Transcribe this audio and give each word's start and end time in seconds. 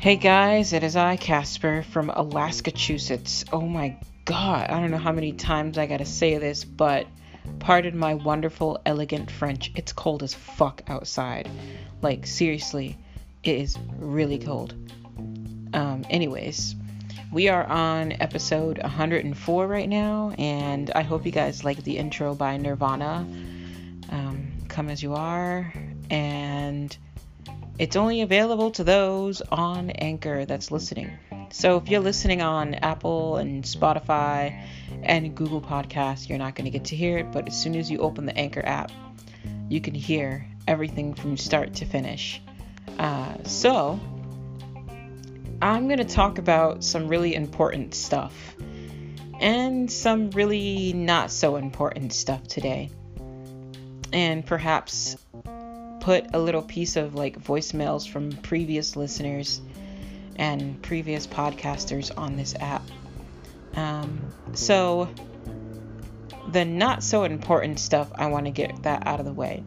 Hey 0.00 0.16
guys, 0.16 0.72
it 0.72 0.82
is 0.82 0.96
I, 0.96 1.16
Casper, 1.16 1.82
from 1.82 2.08
Alaskachusetts. 2.08 3.44
Oh 3.52 3.60
my 3.60 3.98
god, 4.24 4.70
I 4.70 4.80
don't 4.80 4.90
know 4.90 4.96
how 4.96 5.12
many 5.12 5.32
times 5.32 5.76
I 5.76 5.84
gotta 5.84 6.06
say 6.06 6.38
this, 6.38 6.64
but 6.64 7.06
pardon 7.58 7.98
my 7.98 8.14
wonderful, 8.14 8.80
elegant 8.86 9.30
French. 9.30 9.70
It's 9.76 9.92
cold 9.92 10.22
as 10.22 10.32
fuck 10.32 10.80
outside. 10.88 11.50
Like, 12.00 12.26
seriously, 12.26 12.96
it 13.44 13.56
is 13.56 13.76
really 13.98 14.38
cold. 14.38 14.72
Um, 15.74 16.06
anyways, 16.08 16.76
we 17.30 17.50
are 17.50 17.66
on 17.66 18.12
episode 18.12 18.78
104 18.78 19.66
right 19.66 19.88
now, 19.88 20.32
and 20.38 20.90
I 20.92 21.02
hope 21.02 21.26
you 21.26 21.32
guys 21.32 21.62
like 21.62 21.84
the 21.84 21.98
intro 21.98 22.34
by 22.34 22.56
Nirvana. 22.56 23.26
Um, 24.08 24.50
come 24.66 24.88
as 24.88 25.02
you 25.02 25.12
are, 25.12 25.70
and 26.08 26.96
it's 27.80 27.96
only 27.96 28.20
available 28.20 28.70
to 28.72 28.84
those 28.84 29.40
on 29.40 29.88
Anchor 29.88 30.44
that's 30.44 30.70
listening. 30.70 31.10
So 31.50 31.78
if 31.78 31.88
you're 31.88 32.00
listening 32.00 32.42
on 32.42 32.74
Apple 32.74 33.38
and 33.38 33.64
Spotify 33.64 34.62
and 35.02 35.34
Google 35.34 35.62
Podcasts, 35.62 36.28
you're 36.28 36.36
not 36.36 36.54
going 36.54 36.66
to 36.66 36.70
get 36.70 36.84
to 36.88 36.96
hear 36.96 37.16
it, 37.16 37.32
but 37.32 37.48
as 37.48 37.58
soon 37.58 37.74
as 37.74 37.90
you 37.90 38.00
open 38.00 38.26
the 38.26 38.36
Anchor 38.36 38.62
app, 38.66 38.92
you 39.70 39.80
can 39.80 39.94
hear 39.94 40.46
everything 40.68 41.14
from 41.14 41.38
start 41.38 41.72
to 41.76 41.86
finish. 41.86 42.42
Uh, 42.98 43.42
so, 43.44 43.98
I'm 45.62 45.86
going 45.86 46.00
to 46.00 46.04
talk 46.04 46.36
about 46.36 46.84
some 46.84 47.08
really 47.08 47.34
important 47.34 47.94
stuff 47.94 48.34
and 49.40 49.90
some 49.90 50.28
really 50.32 50.92
not 50.92 51.30
so 51.30 51.56
important 51.56 52.12
stuff 52.12 52.46
today. 52.46 52.90
And 54.12 54.44
perhaps 54.44 55.16
put 56.00 56.34
a 56.34 56.38
little 56.38 56.62
piece 56.62 56.96
of 56.96 57.14
like 57.14 57.42
voicemails 57.42 58.08
from 58.08 58.32
previous 58.32 58.96
listeners 58.96 59.60
and 60.36 60.80
previous 60.82 61.26
podcasters 61.26 62.10
on 62.16 62.36
this 62.36 62.54
app. 62.58 62.82
Um, 63.74 64.32
so, 64.54 65.08
the 66.50 66.64
not 66.64 67.02
so 67.02 67.24
important 67.24 67.78
stuff, 67.78 68.10
I 68.16 68.26
want 68.26 68.46
to 68.46 68.50
get 68.50 68.82
that 68.82 69.06
out 69.06 69.20
of 69.20 69.26
the 69.26 69.32
way. 69.32 69.62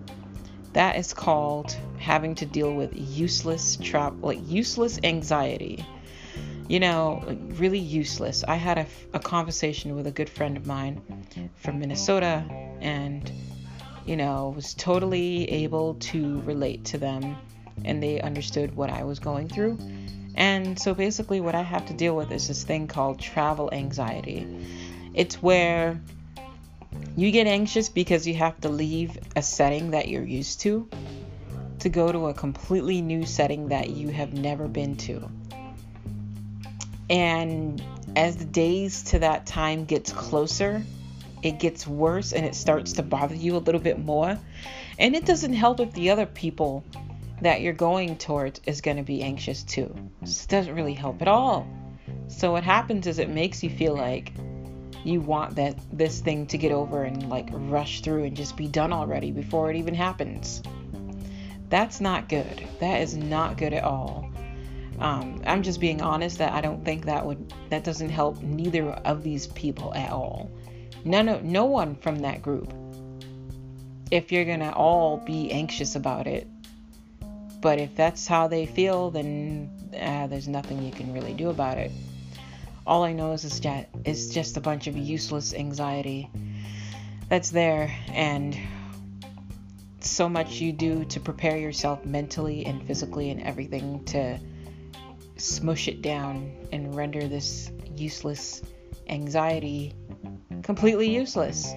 That 0.74 0.98
is 0.98 1.14
called 1.14 1.78
having 2.00 2.36
to 2.36 2.46
deal 2.46 2.74
with 2.74 2.92
useless 2.94 3.78
trap, 3.78 4.16
like 4.22 4.40
useless 4.44 5.00
anxiety. 5.04 5.86
You 6.68 6.80
know, 6.80 7.24
really 7.56 7.80
useless. 7.80 8.44
I 8.48 8.56
had 8.56 8.80
a, 8.80 8.86
a 9.14 9.20
conversation 9.20 9.96
with 9.96 10.08
a 10.08 10.12
good 10.12 10.30
friend 10.30 10.58
of 10.58 10.66
mine 10.66 11.02
from 11.56 11.80
Minnesota, 11.80 12.44
and 12.82 13.32
you 14.06 14.18
know, 14.18 14.54
was 14.56 14.74
totally 14.74 15.50
able 15.50 15.96
to 15.96 16.42
relate 16.42 16.86
to 16.86 16.98
them 16.98 17.38
and 17.86 18.02
they 18.02 18.22
understood 18.22 18.76
what 18.76 18.90
I 18.90 19.04
was 19.04 19.20
going 19.20 19.50
through. 19.50 19.78
And 20.36 20.80
so 20.80 20.94
basically, 20.94 21.42
what 21.42 21.56
I 21.56 21.62
have 21.62 21.86
to 21.88 21.94
deal 21.94 22.16
with 22.16 22.32
is 22.32 22.48
this 22.48 22.64
thing 22.64 22.88
called 22.88 23.20
travel 23.20 23.70
anxiety. 23.72 24.48
It's 25.14 25.42
where 25.42 26.02
you 27.16 27.32
get 27.32 27.48
anxious 27.48 27.90
because 27.90 28.28
you 28.28 28.34
have 28.36 28.60
to 28.62 28.70
leave 28.70 29.18
a 29.36 29.42
setting 29.42 29.92
that 29.92 30.08
you're 30.08 30.26
used 30.26 30.62
to 30.62 30.90
to 31.80 31.90
go 31.90 32.12
to 32.12 32.28
a 32.28 32.34
completely 32.34 33.02
new 33.02 33.26
setting 33.26 33.68
that 33.70 33.90
you 33.90 34.08
have 34.10 34.34
never 34.34 34.68
been 34.68 34.96
to. 34.96 35.30
And 37.10 37.84
as 38.16 38.38
the 38.38 38.46
days 38.46 39.04
to 39.04 39.20
that 39.20 39.46
time 39.46 39.86
gets 39.86 40.12
closer, 40.14 40.84
it 41.44 41.60
gets 41.60 41.86
worse 41.86 42.32
and 42.32 42.46
it 42.46 42.56
starts 42.56 42.94
to 42.94 43.04
bother 43.04 43.36
you 43.36 43.58
a 43.58 43.60
little 43.60 43.82
bit 43.82 44.00
more. 44.00 44.40
And 44.98 45.16
it 45.16 45.26
doesn't 45.26 45.54
help 45.54 45.80
if 45.82 45.92
the 45.94 46.10
other 46.10 46.26
people 46.26 46.84
that 47.42 47.62
you're 47.62 47.74
going 47.74 48.18
towards 48.18 48.62
is 48.66 48.82
going 48.82 48.98
to 48.98 49.04
be 49.04 49.22
anxious 49.22 49.64
too. 49.64 49.94
It 50.22 50.46
doesn't 50.48 50.74
really 50.74 50.94
help 50.94 51.22
at 51.22 51.28
all. 51.28 51.68
So 52.30 52.54
what 52.54 52.64
happens 52.64 53.06
is 53.08 53.20
it 53.20 53.30
makes 53.30 53.62
you 53.62 53.70
feel 53.70 53.94
like 53.96 54.32
you 55.04 55.20
want 55.20 55.58
that 55.58 55.76
this 55.92 56.22
thing 56.22 56.48
to 56.48 56.58
get 56.58 56.72
over 56.72 57.04
and 57.04 57.30
like 57.30 57.50
rush 57.52 58.02
through 58.02 58.24
and 58.24 58.38
just 58.38 58.56
be 58.56 58.68
done 58.68 58.94
already 58.94 59.32
before 59.32 59.70
it 59.70 59.76
even 59.76 59.94
happens. 59.94 60.64
That's 61.68 62.00
not 62.00 62.30
good. 62.30 62.66
That 62.80 63.02
is 63.02 63.18
not 63.18 63.58
good 63.58 63.74
at 63.74 63.84
all. 63.84 64.30
Um, 65.00 65.42
I'm 65.46 65.64
just 65.64 65.82
being 65.82 66.02
honest 66.02 66.38
that 66.38 66.54
I 66.54 66.62
don't 66.62 66.86
think 66.86 67.06
that 67.06 67.26
would 67.26 67.54
that 67.70 67.84
doesn't 67.84 68.10
help 68.10 68.42
neither 68.42 68.92
of 68.92 69.24
these 69.24 69.48
people 69.48 69.94
at 69.94 70.12
all. 70.12 70.52
None 71.06 71.28
of 71.30 71.44
no 71.44 71.66
one 71.66 71.96
from 71.96 72.20
that 72.20 72.42
group. 72.42 72.74
If 74.12 74.32
you're 74.32 74.46
gonna 74.46 74.72
all 74.72 75.18
be 75.18 75.52
anxious 75.52 75.96
about 75.96 76.28
it, 76.28 76.48
but 77.62 77.80
if 77.80 77.96
that's 77.96 78.28
how 78.28 78.48
they 78.48 78.66
feel, 78.66 79.10
then 79.10 79.70
uh, 80.00 80.28
there's 80.28 80.48
nothing 80.48 80.84
you 80.84 80.92
can 80.92 81.14
really 81.14 81.34
do 81.34 81.50
about 81.50 81.78
it. 81.78 81.92
All 82.86 83.04
I 83.04 83.14
know 83.14 83.32
is 83.32 83.60
that 83.62 83.90
it's 84.04 84.28
just 84.28 84.58
a 84.58 84.62
bunch 84.62 84.88
of 84.88 84.98
useless 84.98 85.54
anxiety 85.54 86.30
that's 87.30 87.50
there, 87.50 87.96
and 88.10 88.58
so 90.02 90.28
much 90.28 90.60
you 90.60 90.74
do 90.74 91.06
to 91.06 91.20
prepare 91.20 91.58
yourself 91.58 92.06
mentally 92.06 92.66
and 92.66 92.86
physically 92.86 93.30
and 93.30 93.42
everything 93.42 94.04
to 94.06 94.38
smush 95.38 95.88
it 95.88 96.02
down 96.02 96.52
and 96.72 96.96
render 96.96 97.28
this 97.28 97.72
useless 97.96 98.62
anxiety 99.08 99.94
completely 100.64 101.10
useless. 101.10 101.74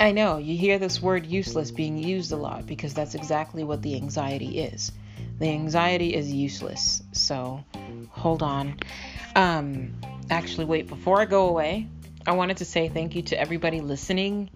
I 0.00 0.10
know 0.12 0.38
you 0.38 0.56
hear 0.56 0.78
this 0.78 1.00
word 1.00 1.24
useless 1.24 1.70
being 1.70 1.96
used 1.96 2.32
a 2.32 2.36
lot 2.36 2.66
because 2.66 2.94
that's 2.94 3.14
exactly 3.14 3.62
what 3.62 3.82
the 3.82 3.94
anxiety 3.94 4.58
is. 4.58 4.90
The 5.38 5.48
anxiety 5.48 6.14
is 6.14 6.32
useless. 6.32 7.02
So 7.12 7.64
hold 8.10 8.42
on. 8.42 8.78
Um, 9.36 9.94
actually, 10.30 10.64
wait, 10.66 10.88
before 10.88 11.20
I 11.20 11.26
go 11.26 11.48
away, 11.48 11.88
I 12.26 12.32
wanted 12.32 12.56
to 12.58 12.64
say 12.64 12.88
thank 12.88 13.14
you 13.14 13.22
to 13.22 13.40
everybody 13.40 13.80
listening 13.80 14.50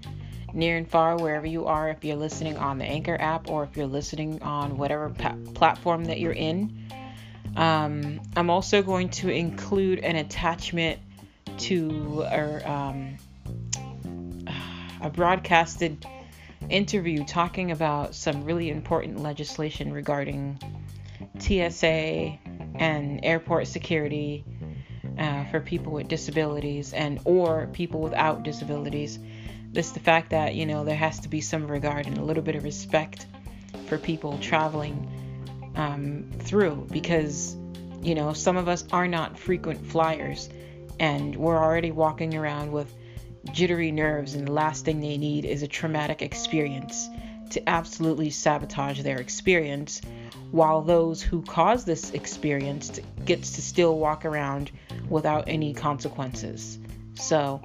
near 0.52 0.76
and 0.76 0.88
far, 0.88 1.16
wherever 1.16 1.46
you 1.46 1.66
are. 1.66 1.90
If 1.90 2.04
you're 2.04 2.16
listening 2.16 2.56
on 2.56 2.78
the 2.78 2.84
Anchor 2.84 3.16
app 3.20 3.48
or 3.48 3.64
if 3.64 3.76
you're 3.76 3.86
listening 3.86 4.42
on 4.42 4.76
whatever 4.76 5.10
pa- 5.10 5.36
platform 5.54 6.06
that 6.06 6.20
you're 6.20 6.32
in. 6.32 6.90
Um, 7.56 8.20
I'm 8.36 8.50
also 8.50 8.82
going 8.82 9.08
to 9.10 9.30
include 9.30 10.00
an 10.00 10.16
attachment 10.16 11.00
to 11.58 12.22
or 12.22 12.62
um, 12.66 13.16
a 15.00 15.10
broadcasted 15.10 16.04
interview 16.70 17.24
talking 17.24 17.70
about 17.70 18.14
some 18.14 18.44
really 18.44 18.70
important 18.70 19.22
legislation 19.22 19.92
regarding 19.92 20.58
TSA 21.38 22.38
and 22.74 23.20
airport 23.24 23.66
security 23.66 24.44
uh, 25.18 25.44
for 25.46 25.60
people 25.60 25.92
with 25.92 26.08
disabilities 26.08 26.92
and 26.92 27.20
or 27.24 27.68
people 27.72 28.00
without 28.00 28.42
disabilities. 28.42 29.18
This 29.70 29.90
the 29.90 30.00
fact 30.00 30.30
that 30.30 30.54
you 30.54 30.66
know 30.66 30.84
there 30.84 30.96
has 30.96 31.20
to 31.20 31.28
be 31.28 31.40
some 31.40 31.66
regard 31.66 32.06
and 32.06 32.18
a 32.18 32.24
little 32.24 32.42
bit 32.42 32.54
of 32.54 32.64
respect 32.64 33.26
for 33.86 33.98
people 33.98 34.38
traveling 34.38 35.72
um, 35.76 36.30
through 36.40 36.86
because 36.90 37.56
you 38.02 38.14
know 38.14 38.32
some 38.32 38.56
of 38.56 38.68
us 38.68 38.84
are 38.92 39.08
not 39.08 39.38
frequent 39.38 39.86
flyers 39.86 40.48
and 41.00 41.36
we're 41.36 41.58
already 41.58 41.90
walking 41.90 42.34
around 42.34 42.72
with 42.72 42.92
jittery 43.52 43.90
nerves, 43.90 44.34
and 44.34 44.46
the 44.46 44.52
last 44.52 44.84
thing 44.84 45.00
they 45.00 45.16
need 45.16 45.44
is 45.44 45.62
a 45.62 45.68
traumatic 45.68 46.22
experience 46.22 47.08
to 47.50 47.68
absolutely 47.68 48.30
sabotage 48.30 49.02
their 49.02 49.18
experience, 49.18 50.00
while 50.50 50.82
those 50.82 51.22
who 51.22 51.42
cause 51.42 51.84
this 51.84 52.10
experience 52.10 53.00
gets 53.24 53.52
to 53.52 53.62
still 53.62 53.98
walk 53.98 54.24
around 54.24 54.70
without 55.08 55.44
any 55.46 55.72
consequences. 55.72 56.78
So, 57.14 57.62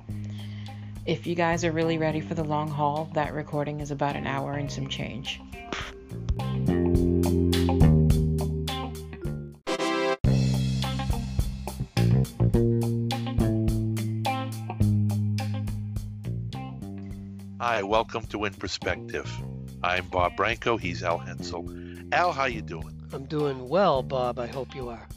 if 1.06 1.28
you 1.28 1.36
guys 1.36 1.66
are 1.66 1.72
really 1.72 1.98
ready 1.98 2.22
for 2.22 2.34
the 2.34 2.44
long 2.44 2.70
haul, 2.70 3.10
that 3.14 3.34
recording 3.34 3.82
is 3.82 3.92
about 3.92 4.16
an 4.16 4.26
hour 4.26 4.54
and 4.54 4.72
some 4.72 4.88
change. 4.88 5.42
Welcome 17.86 18.26
to 18.28 18.46
In 18.46 18.54
Perspective. 18.54 19.30
I'm 19.84 20.08
Bob 20.08 20.36
Branco. 20.38 20.78
He's 20.78 21.04
Al 21.04 21.18
Hensel. 21.18 21.70
Al, 22.12 22.32
how 22.32 22.46
you 22.46 22.62
doing? 22.62 23.02
I'm 23.12 23.26
doing 23.26 23.68
well, 23.68 24.02
Bob. 24.02 24.40
I 24.40 24.48
hope 24.48 24.74
you 24.76 24.90
are. 24.90 25.08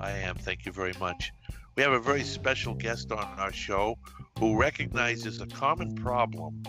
I 0.00 0.10
am. 0.10 0.34
Thank 0.34 0.66
you 0.66 0.72
very 0.72 0.94
much. 0.98 1.32
We 1.76 1.82
have 1.82 1.92
a 1.92 2.00
very 2.00 2.24
special 2.24 2.74
guest 2.74 3.12
on 3.12 3.24
our 3.38 3.52
show 3.52 3.98
who 4.38 4.56
recognizes 4.56 5.40
a 5.40 5.46
common 5.46 5.94
problem 5.94 6.62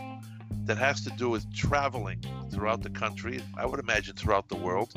that 0.65 0.77
has 0.77 1.03
to 1.05 1.09
do 1.11 1.29
with 1.29 1.51
traveling 1.53 2.23
throughout 2.51 2.83
the 2.83 2.89
country. 2.89 3.41
I 3.57 3.65
would 3.65 3.79
imagine 3.79 4.15
throughout 4.15 4.49
the 4.49 4.57
world. 4.57 4.93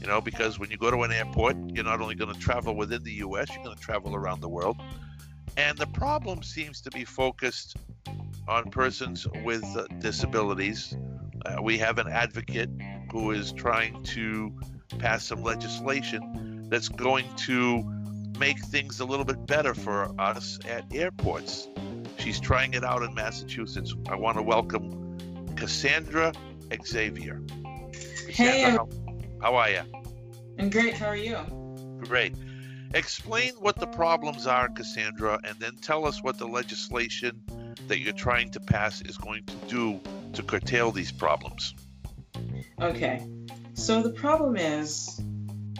You 0.00 0.06
know, 0.06 0.20
because 0.20 0.58
when 0.58 0.70
you 0.70 0.76
go 0.76 0.90
to 0.90 1.02
an 1.02 1.12
airport, 1.12 1.56
you're 1.70 1.84
not 1.84 2.00
only 2.00 2.14
going 2.14 2.32
to 2.32 2.38
travel 2.38 2.76
within 2.76 3.02
the 3.02 3.12
U.S., 3.12 3.48
you're 3.54 3.64
going 3.64 3.76
to 3.76 3.82
travel 3.82 4.14
around 4.14 4.40
the 4.40 4.48
world. 4.48 4.76
And 5.56 5.78
the 5.78 5.86
problem 5.86 6.42
seems 6.42 6.80
to 6.82 6.90
be 6.90 7.04
focused 7.04 7.76
on 8.48 8.70
persons 8.70 9.26
with 9.44 9.64
disabilities. 10.00 10.96
Uh, 11.44 11.62
we 11.62 11.78
have 11.78 11.98
an 11.98 12.08
advocate 12.08 12.70
who 13.10 13.30
is 13.30 13.52
trying 13.52 14.02
to 14.02 14.52
pass 14.98 15.24
some 15.24 15.42
legislation 15.42 16.66
that's 16.68 16.88
going 16.88 17.26
to 17.36 17.82
make 18.38 18.58
things 18.66 19.00
a 19.00 19.04
little 19.04 19.24
bit 19.24 19.46
better 19.46 19.74
for 19.74 20.12
us 20.20 20.58
at 20.68 20.84
airports. 20.94 21.68
She's 22.18 22.40
trying 22.40 22.74
it 22.74 22.84
out 22.84 23.02
in 23.02 23.14
Massachusetts. 23.14 23.94
I 24.08 24.16
want 24.16 24.38
to 24.38 24.42
welcome 24.42 25.16
Casandra 25.54 26.34
Xavier. 26.84 27.40
Casandra, 27.40 28.30
Hey, 28.30 28.62
how, 28.62 28.88
how 29.40 29.54
are 29.56 29.70
you? 29.70 29.82
I'm 30.58 30.70
great. 30.70 30.94
How 30.94 31.06
are 31.06 31.16
you? 31.16 31.36
Great. 31.98 32.34
Explain 32.94 33.54
what 33.54 33.76
the 33.78 33.86
problems 33.88 34.46
are, 34.46 34.68
Casandra, 34.68 35.38
and 35.44 35.58
then 35.58 35.76
tell 35.76 36.06
us 36.06 36.22
what 36.22 36.38
the 36.38 36.46
legislation 36.46 37.42
that 37.88 38.00
you're 38.00 38.12
trying 38.12 38.50
to 38.52 38.60
pass 38.60 39.00
is 39.02 39.16
going 39.16 39.44
to 39.44 39.54
do 39.68 40.00
to 40.32 40.42
curtail 40.42 40.90
these 40.90 41.12
problems. 41.12 41.74
Okay. 42.80 43.26
So 43.74 44.02
the 44.02 44.10
problem 44.10 44.56
is, 44.56 45.20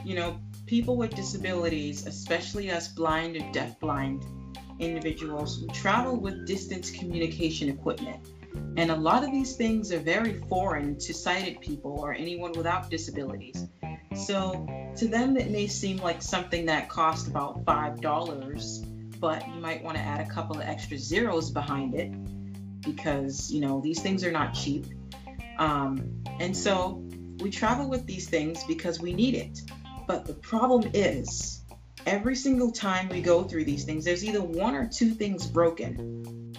you 0.04 0.14
know, 0.14 0.38
people 0.66 0.96
with 0.96 1.14
disabilities, 1.14 2.06
especially 2.06 2.70
us 2.70 2.88
blind 2.88 3.36
or 3.36 3.52
deaf-blind 3.52 4.24
individuals, 4.78 5.60
we 5.60 5.68
travel 5.68 6.16
with 6.16 6.46
distance 6.46 6.90
communication 6.90 7.68
equipment. 7.68 8.26
And 8.76 8.90
a 8.90 8.96
lot 8.96 9.24
of 9.24 9.30
these 9.30 9.56
things 9.56 9.92
are 9.92 9.98
very 9.98 10.40
foreign 10.48 10.98
to 11.00 11.14
sighted 11.14 11.60
people 11.60 12.00
or 12.00 12.12
anyone 12.12 12.52
without 12.52 12.90
disabilities. 12.90 13.66
So 14.14 14.66
to 14.96 15.08
them, 15.08 15.36
it 15.36 15.50
may 15.50 15.66
seem 15.66 15.98
like 15.98 16.22
something 16.22 16.66
that 16.66 16.88
costs 16.88 17.28
about 17.28 17.64
$5, 17.64 18.93
but 19.24 19.48
you 19.48 19.58
might 19.58 19.82
want 19.82 19.96
to 19.96 20.02
add 20.02 20.20
a 20.20 20.28
couple 20.28 20.54
of 20.54 20.60
extra 20.60 20.98
zeros 20.98 21.50
behind 21.50 21.94
it 21.94 22.12
because, 22.82 23.50
you 23.50 23.58
know, 23.58 23.80
these 23.80 24.02
things 24.02 24.22
are 24.22 24.30
not 24.30 24.52
cheap. 24.52 24.84
Um, 25.58 26.22
and 26.40 26.54
so 26.54 27.02
we 27.38 27.48
travel 27.48 27.88
with 27.88 28.04
these 28.04 28.28
things 28.28 28.62
because 28.64 29.00
we 29.00 29.14
need 29.14 29.34
it. 29.34 29.62
But 30.06 30.26
the 30.26 30.34
problem 30.34 30.90
is, 30.92 31.62
every 32.04 32.36
single 32.36 32.70
time 32.70 33.08
we 33.08 33.22
go 33.22 33.44
through 33.44 33.64
these 33.64 33.84
things, 33.86 34.04
there's 34.04 34.26
either 34.26 34.42
one 34.42 34.74
or 34.74 34.86
two 34.86 35.12
things 35.12 35.46
broken 35.46 36.52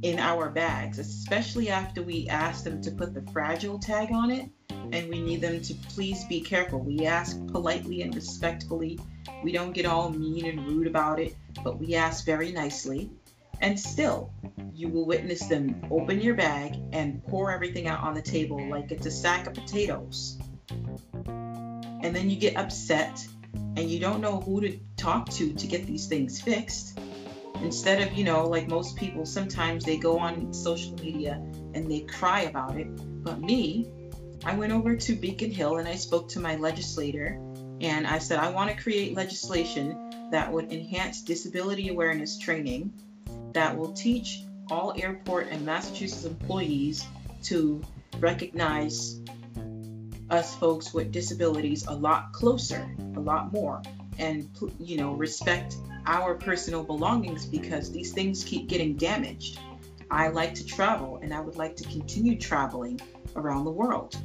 in 0.00 0.18
our 0.18 0.48
bags, 0.48 0.98
especially 0.98 1.68
after 1.68 2.02
we 2.02 2.28
ask 2.28 2.64
them 2.64 2.80
to 2.80 2.90
put 2.92 3.12
the 3.12 3.30
fragile 3.30 3.78
tag 3.78 4.10
on 4.10 4.30
it 4.30 4.48
and 4.90 5.10
we 5.10 5.20
need 5.20 5.42
them 5.42 5.60
to 5.60 5.74
please 5.74 6.24
be 6.24 6.40
careful. 6.40 6.80
We 6.80 7.04
ask 7.04 7.36
politely 7.48 8.00
and 8.00 8.14
respectfully. 8.14 8.98
We 9.42 9.52
don't 9.52 9.72
get 9.72 9.84
all 9.84 10.08
mean 10.10 10.46
and 10.46 10.66
rude 10.66 10.86
about 10.86 11.20
it, 11.20 11.36
but 11.62 11.78
we 11.78 11.94
ask 11.94 12.24
very 12.24 12.52
nicely. 12.52 13.10
And 13.60 13.78
still, 13.78 14.32
you 14.72 14.88
will 14.88 15.04
witness 15.04 15.46
them 15.46 15.82
open 15.90 16.20
your 16.20 16.34
bag 16.34 16.78
and 16.92 17.24
pour 17.26 17.50
everything 17.50 17.88
out 17.88 18.00
on 18.00 18.14
the 18.14 18.22
table 18.22 18.68
like 18.70 18.92
it's 18.92 19.06
a 19.06 19.10
sack 19.10 19.46
of 19.46 19.54
potatoes. 19.54 20.38
And 21.26 22.14
then 22.14 22.30
you 22.30 22.36
get 22.36 22.56
upset 22.56 23.26
and 23.54 23.90
you 23.90 23.98
don't 23.98 24.20
know 24.20 24.40
who 24.40 24.60
to 24.60 24.78
talk 24.96 25.28
to 25.30 25.52
to 25.52 25.66
get 25.66 25.86
these 25.86 26.06
things 26.06 26.40
fixed. 26.40 26.98
Instead 27.56 28.06
of, 28.06 28.12
you 28.16 28.22
know, 28.22 28.46
like 28.46 28.68
most 28.68 28.96
people, 28.96 29.26
sometimes 29.26 29.84
they 29.84 29.96
go 29.96 30.18
on 30.18 30.52
social 30.52 30.94
media 30.94 31.42
and 31.74 31.90
they 31.90 32.00
cry 32.00 32.42
about 32.42 32.76
it. 32.76 32.86
But 33.24 33.40
me, 33.40 33.90
I 34.44 34.54
went 34.54 34.72
over 34.72 34.94
to 34.96 35.12
Beacon 35.14 35.50
Hill 35.50 35.78
and 35.78 35.88
I 35.88 35.96
spoke 35.96 36.28
to 36.30 36.40
my 36.40 36.54
legislator 36.54 37.40
and 37.80 38.06
I 38.06 38.18
said, 38.18 38.38
I 38.38 38.50
want 38.50 38.70
to 38.70 38.82
create 38.82 39.14
legislation 39.14 40.30
that 40.30 40.52
would 40.52 40.72
enhance 40.72 41.22
disability 41.22 41.88
awareness 41.88 42.38
training 42.38 42.92
that 43.52 43.76
will 43.76 43.92
teach 43.92 44.42
all 44.70 44.92
airport 44.96 45.48
and 45.48 45.64
Massachusetts 45.64 46.24
employees 46.24 47.06
to 47.44 47.82
recognize 48.18 49.20
us 50.30 50.54
folks 50.56 50.92
with 50.92 51.10
disabilities 51.10 51.86
a 51.86 51.94
lot 51.94 52.32
closer, 52.32 52.94
a 53.16 53.20
lot 53.20 53.52
more, 53.52 53.82
and 54.18 54.48
you 54.78 54.96
know, 54.96 55.12
respect 55.12 55.76
our 56.06 56.34
personal 56.34 56.82
belongings 56.82 57.46
because 57.46 57.90
these 57.90 58.12
things 58.12 58.44
keep 58.44 58.68
getting 58.68 58.96
damaged. 58.96 59.58
I 60.10 60.28
like 60.28 60.54
to 60.54 60.66
travel 60.66 61.18
and 61.22 61.32
I 61.32 61.40
would 61.40 61.56
like 61.56 61.76
to 61.76 61.84
continue 61.84 62.38
traveling 62.38 63.00
around 63.36 63.64
the 63.64 63.70
world, 63.70 64.16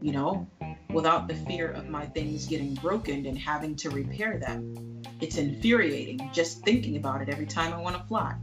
you 0.00 0.12
know, 0.12 0.46
without 0.90 1.28
the 1.28 1.34
fear 1.34 1.70
of 1.70 1.88
my 1.88 2.06
things 2.06 2.46
getting 2.46 2.74
broken 2.74 3.26
and 3.26 3.38
having 3.38 3.76
to 3.76 3.90
repair 3.90 4.38
them. 4.38 5.02
It's 5.20 5.36
infuriating 5.36 6.30
just 6.32 6.64
thinking 6.64 6.96
about 6.96 7.22
it 7.22 7.28
every 7.28 7.46
time 7.46 7.72
I 7.72 7.78
want 7.78 7.96
to 7.96 8.02
fly, 8.04 8.36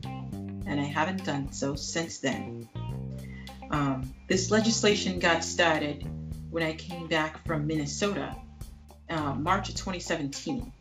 and 0.65 0.79
I 0.79 0.83
haven't 0.83 1.23
done 1.23 1.51
so 1.51 1.75
since 1.75 2.19
then. 2.19 2.67
Um, 3.71 4.13
this 4.27 4.51
legislation 4.51 5.19
got 5.19 5.43
started 5.43 6.07
when 6.49 6.63
I 6.63 6.73
came 6.73 7.07
back 7.07 7.45
from 7.45 7.67
Minnesota, 7.67 8.35
uh, 9.09 9.33
March 9.33 9.69
of 9.69 9.75
2017. 9.75 10.71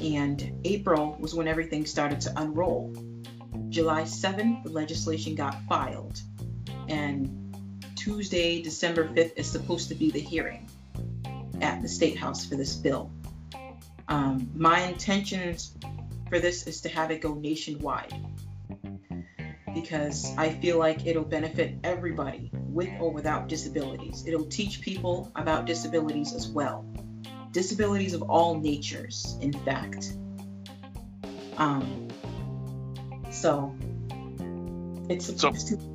And 0.00 0.60
April 0.64 1.16
was 1.20 1.34
when 1.34 1.46
everything 1.46 1.84
started 1.86 2.20
to 2.22 2.32
unroll. 2.40 2.94
July 3.68 4.02
7th, 4.02 4.64
the 4.64 4.70
legislation 4.70 5.34
got 5.34 5.56
filed. 5.68 6.20
And 6.88 7.39
Tuesday, 8.00 8.62
December 8.62 9.06
5th, 9.08 9.32
is 9.36 9.46
supposed 9.46 9.88
to 9.90 9.94
be 9.94 10.10
the 10.10 10.20
hearing 10.20 10.66
at 11.60 11.82
the 11.82 11.88
State 11.88 12.16
House 12.16 12.46
for 12.46 12.56
this 12.56 12.74
bill. 12.74 13.10
Um, 14.08 14.50
my 14.54 14.80
intentions 14.80 15.76
for 16.30 16.38
this 16.38 16.66
is 16.66 16.80
to 16.80 16.88
have 16.88 17.10
it 17.10 17.20
go 17.20 17.34
nationwide 17.34 18.14
because 19.74 20.34
I 20.38 20.48
feel 20.48 20.78
like 20.78 21.06
it'll 21.06 21.24
benefit 21.24 21.74
everybody 21.84 22.50
with 22.54 22.88
or 22.98 23.12
without 23.12 23.48
disabilities. 23.48 24.24
It'll 24.26 24.46
teach 24.46 24.80
people 24.80 25.30
about 25.36 25.66
disabilities 25.66 26.32
as 26.32 26.48
well. 26.48 26.86
Disabilities 27.52 28.14
of 28.14 28.22
all 28.22 28.58
natures, 28.58 29.36
in 29.42 29.52
fact. 29.52 30.14
Um, 31.58 32.08
so 33.30 33.76
it's 35.10 35.26
supposed 35.26 35.68
So- 35.68 35.76
to. 35.76 35.90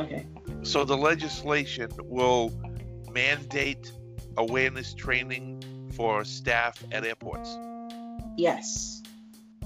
Okay. 0.00 0.26
So 0.62 0.84
the 0.84 0.96
legislation 0.96 1.90
will 2.04 2.52
mandate 3.12 3.92
awareness 4.36 4.94
training 4.94 5.62
for 5.92 6.24
staff 6.24 6.82
at 6.92 7.04
airports. 7.04 7.58
Yes. 8.36 9.02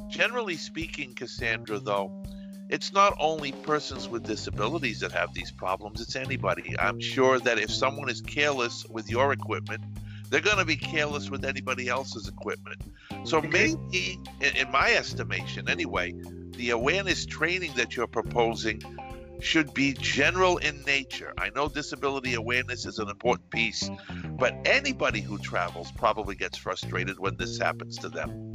Generally 0.08 0.56
speaking, 0.56 1.14
Casandra, 1.14 1.82
though, 1.84 2.24
it's 2.68 2.92
not 2.92 3.14
only 3.20 3.52
persons 3.52 4.08
with 4.08 4.24
disabilities 4.24 5.00
that 5.00 5.12
have 5.12 5.32
these 5.34 5.52
problems, 5.52 6.00
it's 6.00 6.16
anybody. 6.16 6.74
I'm 6.78 6.98
sure 6.98 7.38
that 7.40 7.58
if 7.58 7.70
someone 7.70 8.08
is 8.08 8.20
careless 8.20 8.84
with 8.86 9.08
your 9.08 9.32
equipment, 9.32 9.84
they're 10.30 10.40
going 10.40 10.58
to 10.58 10.64
be 10.64 10.76
careless 10.76 11.30
with 11.30 11.44
anybody 11.44 11.88
else's 11.88 12.26
equipment. 12.26 12.80
So 13.24 13.40
maybe, 13.40 14.18
in, 14.40 14.70
my 14.72 14.92
estimation 14.94 15.68
anyway, 15.68 16.14
the 16.56 16.70
awareness 16.70 17.26
training 17.26 17.72
that 17.76 17.96
you're 17.96 18.08
proposing 18.08 18.82
should 19.40 19.74
be 19.74 19.92
general 19.94 20.58
in 20.58 20.82
nature. 20.84 21.32
I 21.38 21.50
know 21.50 21.68
disability 21.68 22.34
awareness 22.34 22.86
is 22.86 22.98
an 22.98 23.08
important 23.08 23.50
piece, 23.50 23.90
but 24.38 24.54
anybody 24.64 25.20
who 25.20 25.38
travels 25.38 25.92
probably 25.92 26.34
gets 26.34 26.56
frustrated 26.58 27.18
when 27.18 27.36
this 27.36 27.58
happens 27.58 27.96
to 27.98 28.08
them. 28.08 28.52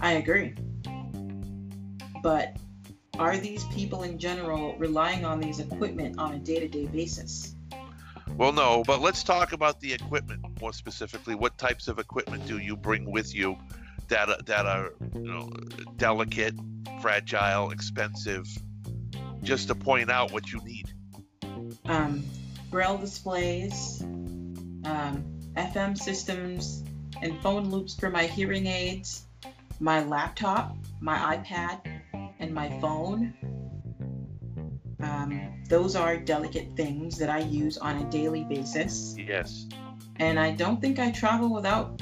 I 0.00 0.12
agree. 0.14 0.54
But 2.22 2.56
are 3.18 3.36
these 3.36 3.64
people 3.66 4.02
in 4.02 4.18
general 4.18 4.76
relying 4.78 5.24
on 5.24 5.40
these 5.40 5.60
equipment 5.60 6.18
on 6.18 6.34
a 6.34 6.38
day 6.38 6.60
to 6.60 6.68
day 6.68 6.86
basis? 6.86 7.54
Well, 8.36 8.52
no, 8.52 8.82
but 8.86 9.00
let's 9.00 9.22
talk 9.22 9.52
about 9.52 9.80
the 9.80 9.92
equipment 9.92 10.60
more 10.60 10.72
specifically. 10.72 11.34
What 11.34 11.58
types 11.58 11.88
of 11.88 11.98
equipment 11.98 12.46
do 12.46 12.58
you 12.58 12.76
bring 12.76 13.10
with 13.10 13.34
you 13.34 13.56
that 14.08 14.28
are, 14.28 14.42
that 14.46 14.66
are 14.66 14.92
you 15.14 15.20
know 15.20 15.50
delicate, 15.98 16.54
fragile, 17.00 17.70
expensive? 17.70 18.46
Just 19.42 19.68
to 19.68 19.74
point 19.74 20.10
out 20.10 20.32
what 20.32 20.52
you 20.52 20.60
need. 20.60 20.92
Um, 21.86 22.24
braille 22.70 22.98
displays, 22.98 24.02
um, 24.02 25.24
FM 25.56 25.98
systems, 25.98 26.84
and 27.20 27.40
phone 27.42 27.70
loops 27.70 27.94
for 27.94 28.10
my 28.10 28.24
hearing 28.24 28.66
aids, 28.66 29.26
my 29.80 30.02
laptop, 30.04 30.76
my 31.00 31.36
iPad, 31.36 31.80
and 32.38 32.54
my 32.54 32.68
phone. 32.80 33.34
Um, 35.00 35.62
those 35.68 35.96
are 35.96 36.16
delicate 36.16 36.76
things 36.76 37.18
that 37.18 37.28
I 37.28 37.40
use 37.40 37.78
on 37.78 37.96
a 37.98 38.10
daily 38.10 38.44
basis. 38.44 39.16
Yes. 39.18 39.66
and 40.16 40.38
I 40.38 40.52
don't 40.52 40.80
think 40.80 40.98
I 40.98 41.10
travel 41.10 41.52
without 41.52 42.00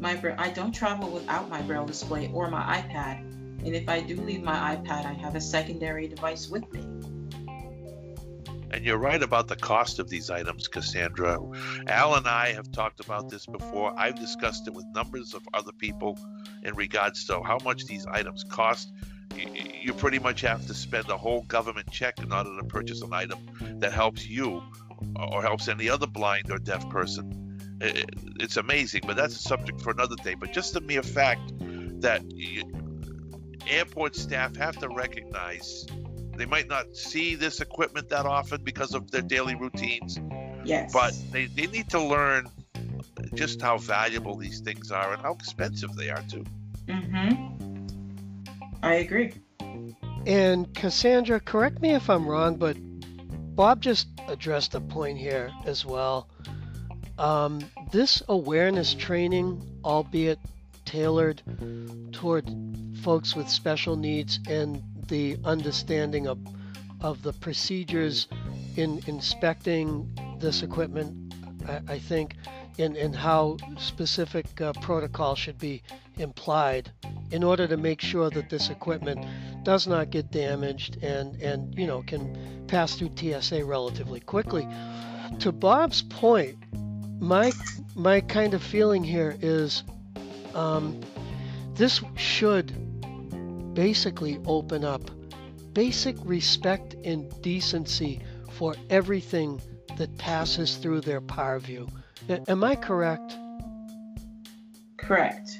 my 0.00 0.20
I 0.38 0.50
don't 0.50 0.72
travel 0.72 1.08
without 1.08 1.48
my 1.48 1.62
braille 1.62 1.86
display 1.86 2.30
or 2.32 2.50
my 2.50 2.82
iPad. 2.82 3.33
And 3.64 3.74
if 3.74 3.88
I 3.88 4.00
do 4.00 4.20
leave 4.20 4.42
my 4.42 4.76
iPad, 4.76 5.06
I 5.06 5.12
have 5.14 5.34
a 5.34 5.40
secondary 5.40 6.06
device 6.06 6.48
with 6.48 6.70
me. 6.72 6.80
And 8.70 8.84
you're 8.84 8.98
right 8.98 9.22
about 9.22 9.48
the 9.48 9.56
cost 9.56 10.00
of 10.00 10.10
these 10.10 10.30
items, 10.30 10.68
Casandra. 10.68 11.38
Al 11.88 12.16
and 12.16 12.26
I 12.26 12.52
have 12.52 12.72
talked 12.72 13.00
about 13.00 13.30
this 13.30 13.46
before. 13.46 13.94
I've 13.96 14.16
discussed 14.16 14.66
it 14.66 14.74
with 14.74 14.84
numbers 14.94 15.32
of 15.32 15.42
other 15.54 15.72
people 15.72 16.18
in 16.62 16.74
regards 16.74 17.24
to 17.26 17.42
how 17.42 17.58
much 17.64 17.86
these 17.86 18.04
items 18.06 18.44
cost. 18.44 18.92
You 19.80 19.94
pretty 19.94 20.18
much 20.18 20.40
have 20.42 20.66
to 20.66 20.74
spend 20.74 21.08
a 21.08 21.16
whole 21.16 21.42
government 21.42 21.90
check 21.90 22.18
in 22.18 22.32
order 22.32 22.56
to 22.60 22.64
purchase 22.64 23.00
an 23.02 23.12
item 23.12 23.38
that 23.80 23.92
helps 23.92 24.26
you 24.28 24.62
or 25.16 25.40
helps 25.40 25.68
any 25.68 25.88
other 25.88 26.06
blind 26.06 26.50
or 26.50 26.58
deaf 26.58 26.88
person 26.90 27.44
it's 27.80 28.56
amazing. 28.56 29.02
But 29.06 29.16
that's 29.16 29.34
a 29.34 29.42
subject 29.42 29.80
for 29.80 29.90
another 29.90 30.16
day. 30.16 30.34
But 30.34 30.52
just 30.52 30.74
the 30.74 30.80
mere 30.80 31.02
fact 31.02 31.52
that 32.00 32.22
airport 33.68 34.16
staff 34.16 34.56
have 34.56 34.76
to 34.78 34.88
recognize 34.88 35.86
they 36.36 36.46
might 36.46 36.68
not 36.68 36.96
see 36.96 37.34
this 37.34 37.60
equipment 37.60 38.08
that 38.08 38.26
often 38.26 38.62
because 38.62 38.94
of 38.94 39.10
their 39.10 39.22
daily 39.22 39.54
routines, 39.54 40.18
Yes. 40.64 40.92
but 40.92 41.14
they, 41.30 41.46
they 41.46 41.66
need 41.66 41.88
to 41.90 42.02
learn 42.02 42.48
just 43.34 43.60
how 43.62 43.78
valuable 43.78 44.36
these 44.36 44.60
things 44.60 44.90
are 44.90 45.12
and 45.12 45.22
how 45.22 45.32
expensive 45.34 45.94
they 45.96 46.10
are 46.10 46.22
too. 46.28 46.44
Mm-hmm. 46.86 48.46
I 48.82 48.94
agree. 48.94 49.34
And 50.26 50.72
Casandra, 50.74 51.44
correct 51.44 51.80
me 51.80 51.94
if 51.94 52.08
I'm 52.10 52.26
wrong, 52.26 52.56
but 52.56 52.76
Bob 53.54 53.80
just 53.80 54.08
addressed 54.28 54.74
a 54.74 54.80
point 54.80 55.18
here 55.18 55.50
as 55.64 55.84
well. 55.84 56.28
Um, 57.18 57.60
this 57.92 58.22
awareness 58.28 58.94
training, 58.94 59.62
albeit 59.84 60.38
tailored 60.84 61.42
toward 62.12 62.50
folks 63.02 63.34
with 63.34 63.48
special 63.48 63.96
needs 63.96 64.40
and 64.48 64.82
the 65.08 65.36
understanding 65.44 66.26
of, 66.26 66.38
of 67.00 67.22
the 67.22 67.32
procedures 67.32 68.28
in 68.76 69.02
inspecting 69.06 70.08
this 70.38 70.62
equipment, 70.62 71.34
I, 71.68 71.80
I 71.94 71.98
think, 71.98 72.36
and, 72.78 72.96
and 72.96 73.14
how 73.14 73.56
specific 73.78 74.60
uh, 74.60 74.72
protocol 74.80 75.34
should 75.34 75.58
be 75.58 75.82
implied 76.18 76.90
in 77.30 77.42
order 77.42 77.66
to 77.66 77.76
make 77.76 78.00
sure 78.00 78.30
that 78.30 78.50
this 78.50 78.70
equipment 78.70 79.24
does 79.64 79.86
not 79.86 80.10
get 80.10 80.30
damaged 80.30 81.02
and, 81.02 81.40
and 81.40 81.76
you 81.76 81.86
know 81.86 82.02
can 82.02 82.64
pass 82.66 82.94
through 82.94 83.10
TSA 83.16 83.64
relatively 83.64 84.20
quickly. 84.20 84.66
To 85.40 85.52
Bob's 85.52 86.02
point, 86.02 86.56
my 87.20 87.52
my 87.94 88.20
kind 88.20 88.54
of 88.54 88.62
feeling 88.62 89.02
here 89.04 89.36
is 89.40 89.82
um, 90.54 91.00
this 91.74 92.00
should 92.16 92.72
basically 93.74 94.38
open 94.46 94.84
up 94.84 95.10
basic 95.72 96.16
respect 96.24 96.94
and 97.04 97.30
decency 97.42 98.20
for 98.52 98.74
everything 98.88 99.60
that 99.96 100.16
passes 100.18 100.76
through 100.76 101.00
their 101.00 101.20
purview. 101.20 101.86
Am 102.48 102.64
I 102.64 102.76
correct? 102.76 103.36
Correct. 104.96 105.58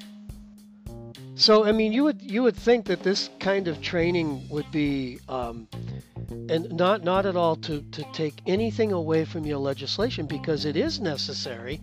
So 1.35 1.65
I 1.65 1.73
mean, 1.73 1.91
you 1.91 2.05
would 2.05 2.21
you 2.21 2.43
would 2.43 2.55
think 2.55 2.85
that 2.85 3.03
this 3.03 3.29
kind 3.39 3.67
of 3.67 3.81
training 3.81 4.47
would 4.49 4.71
be, 4.71 5.19
um, 5.27 5.67
and 6.49 6.71
not 6.71 7.03
not 7.03 7.25
at 7.25 7.35
all 7.35 7.57
to 7.57 7.81
to 7.81 8.03
take 8.13 8.41
anything 8.47 8.93
away 8.93 9.25
from 9.25 9.45
your 9.45 9.59
legislation 9.59 10.27
because 10.27 10.63
it 10.63 10.77
is 10.77 11.01
necessary, 11.01 11.81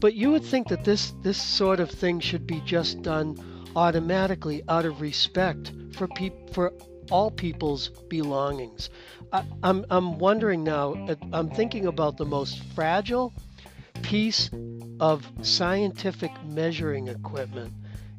but 0.00 0.14
you 0.14 0.30
would 0.32 0.44
think 0.44 0.68
that 0.68 0.84
this 0.84 1.12
this 1.22 1.40
sort 1.40 1.78
of 1.78 1.90
thing 1.90 2.20
should 2.20 2.46
be 2.46 2.60
just 2.64 3.02
done 3.02 3.36
automatically 3.76 4.62
out 4.68 4.84
of 4.84 5.00
respect 5.00 5.72
for 5.92 6.08
peop 6.08 6.32
for 6.52 6.72
all 7.10 7.30
people's 7.30 7.88
belongings. 8.08 8.90
I, 9.32 9.44
I'm 9.62 9.84
I'm 9.90 10.18
wondering 10.18 10.64
now. 10.64 10.94
uh, 10.94 11.14
I'm 11.32 11.50
thinking 11.50 11.86
about 11.86 12.16
the 12.16 12.24
most 12.24 12.62
fragile 12.74 13.32
piece 14.02 14.50
of 14.98 15.26
scientific 15.42 16.30
measuring 16.44 17.08
equipment 17.08 17.72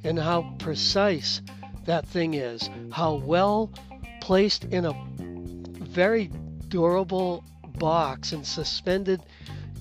and 0.04 0.18
how 0.18 0.56
precise 0.60 1.42
that 1.86 2.08
thing 2.08 2.34
is, 2.36 2.70
how 2.92 3.16
well 3.16 3.72
placed 4.20 4.66
in 4.66 4.86
a 4.86 4.94
very 5.18 6.30
durable 6.68 7.44
box 7.78 8.32
and 8.32 8.46
suspended 8.46 9.22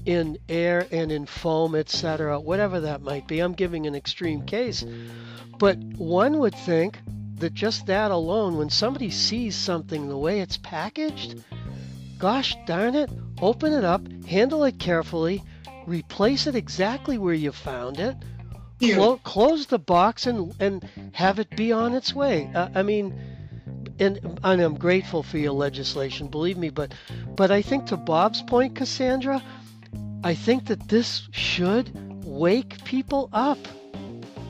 in 0.06 0.38
air 0.48 0.86
and 0.90 1.12
in 1.12 1.26
foam, 1.26 1.74
etc., 1.74 2.40
whatever 2.40 2.80
that 2.80 3.02
might 3.02 3.26
be. 3.26 3.40
I'm 3.40 3.52
giving 3.52 3.86
an 3.86 3.94
extreme 3.94 4.42
case. 4.42 4.84
But 5.58 5.76
one 5.96 6.38
would 6.38 6.54
think 6.54 6.98
that 7.36 7.54
just 7.54 7.86
that 7.86 8.10
alone, 8.10 8.56
when 8.56 8.70
somebody 8.70 9.10
sees 9.10 9.56
something 9.56 10.08
the 10.08 10.16
way 10.16 10.40
it's 10.40 10.56
packaged, 10.56 11.42
gosh 12.18 12.56
darn 12.66 12.94
it, 12.94 13.10
open 13.40 13.72
it 13.72 13.84
up, 13.84 14.02
handle 14.26 14.64
it 14.64 14.78
carefully, 14.78 15.42
replace 15.86 16.46
it 16.46 16.54
exactly 16.54 17.18
where 17.18 17.34
you 17.34 17.52
found 17.52 17.98
it, 17.98 18.16
Clo- 18.80 19.18
close 19.18 19.66
the 19.66 19.78
box 19.78 20.26
and 20.26 20.54
and 20.58 20.82
have 21.12 21.38
it 21.38 21.54
be 21.54 21.70
on 21.70 21.94
its 21.94 22.14
way. 22.14 22.50
Uh, 22.54 22.68
I 22.74 22.82
mean, 22.82 23.14
and, 23.98 24.18
and 24.42 24.60
I'm 24.62 24.74
grateful 24.74 25.22
for 25.22 25.36
your 25.36 25.52
legislation, 25.52 26.28
believe 26.28 26.56
me. 26.56 26.70
But 26.70 26.94
but 27.36 27.50
I 27.50 27.60
think 27.60 27.86
to 27.86 27.98
Bob's 27.98 28.40
point, 28.40 28.74
Casandra, 28.74 29.42
I 30.22 30.34
think 30.34 30.66
that 30.66 30.88
this 30.88 31.28
should 31.32 31.90
wake 32.24 32.84
people 32.84 33.30
up. 33.32 33.58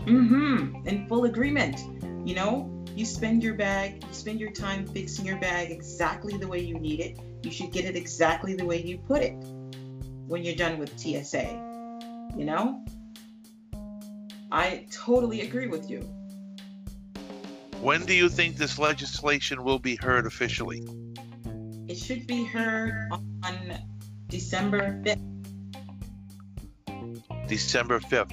Mm-hmm. 0.05 0.87
In 0.89 1.07
full 1.07 1.27
agreement. 1.27 1.79
You 2.27 2.35
know, 2.35 2.85
you 2.97 3.05
spend 3.05 3.43
your 3.45 3.55
bag, 3.55 4.03
you 4.03 4.13
spend 4.13 4.41
your 4.41 4.51
time 4.51 4.85
fixing 4.85 5.25
your 5.25 5.39
bag 5.39 5.71
exactly 5.71 6.37
the 6.37 6.49
way 6.49 6.59
you 6.59 6.75
need 6.75 6.99
it. 6.99 7.21
You 7.45 7.53
should 7.53 7.73
get 7.73 7.85
it 7.85 7.95
exactly 7.97 8.55
the 8.55 8.67
way 8.67 8.83
you 8.83 8.99
put 8.99 9.23
it 9.23 9.33
when 10.27 10.43
you're 10.43 10.57
done 10.57 10.79
with 10.79 10.99
TSA. 10.99 11.47
You 12.37 12.45
know? 12.45 12.85
I 14.51 14.87
totally 14.91 15.43
agree 15.43 15.69
with 15.69 15.89
you. 15.89 16.01
When 17.81 18.05
do 18.05 18.13
you 18.13 18.29
think 18.29 18.57
this 18.57 18.77
legislation 18.77 19.63
will 19.63 19.79
be 19.79 19.95
heard 19.95 20.27
officially? 20.27 20.85
It 21.89 21.97
should 21.97 22.27
be 22.27 22.45
heard 22.45 23.09
on 23.13 23.79
December 24.29 25.01
5th. 25.05 25.40
December 27.51 27.99
5th. 27.99 28.33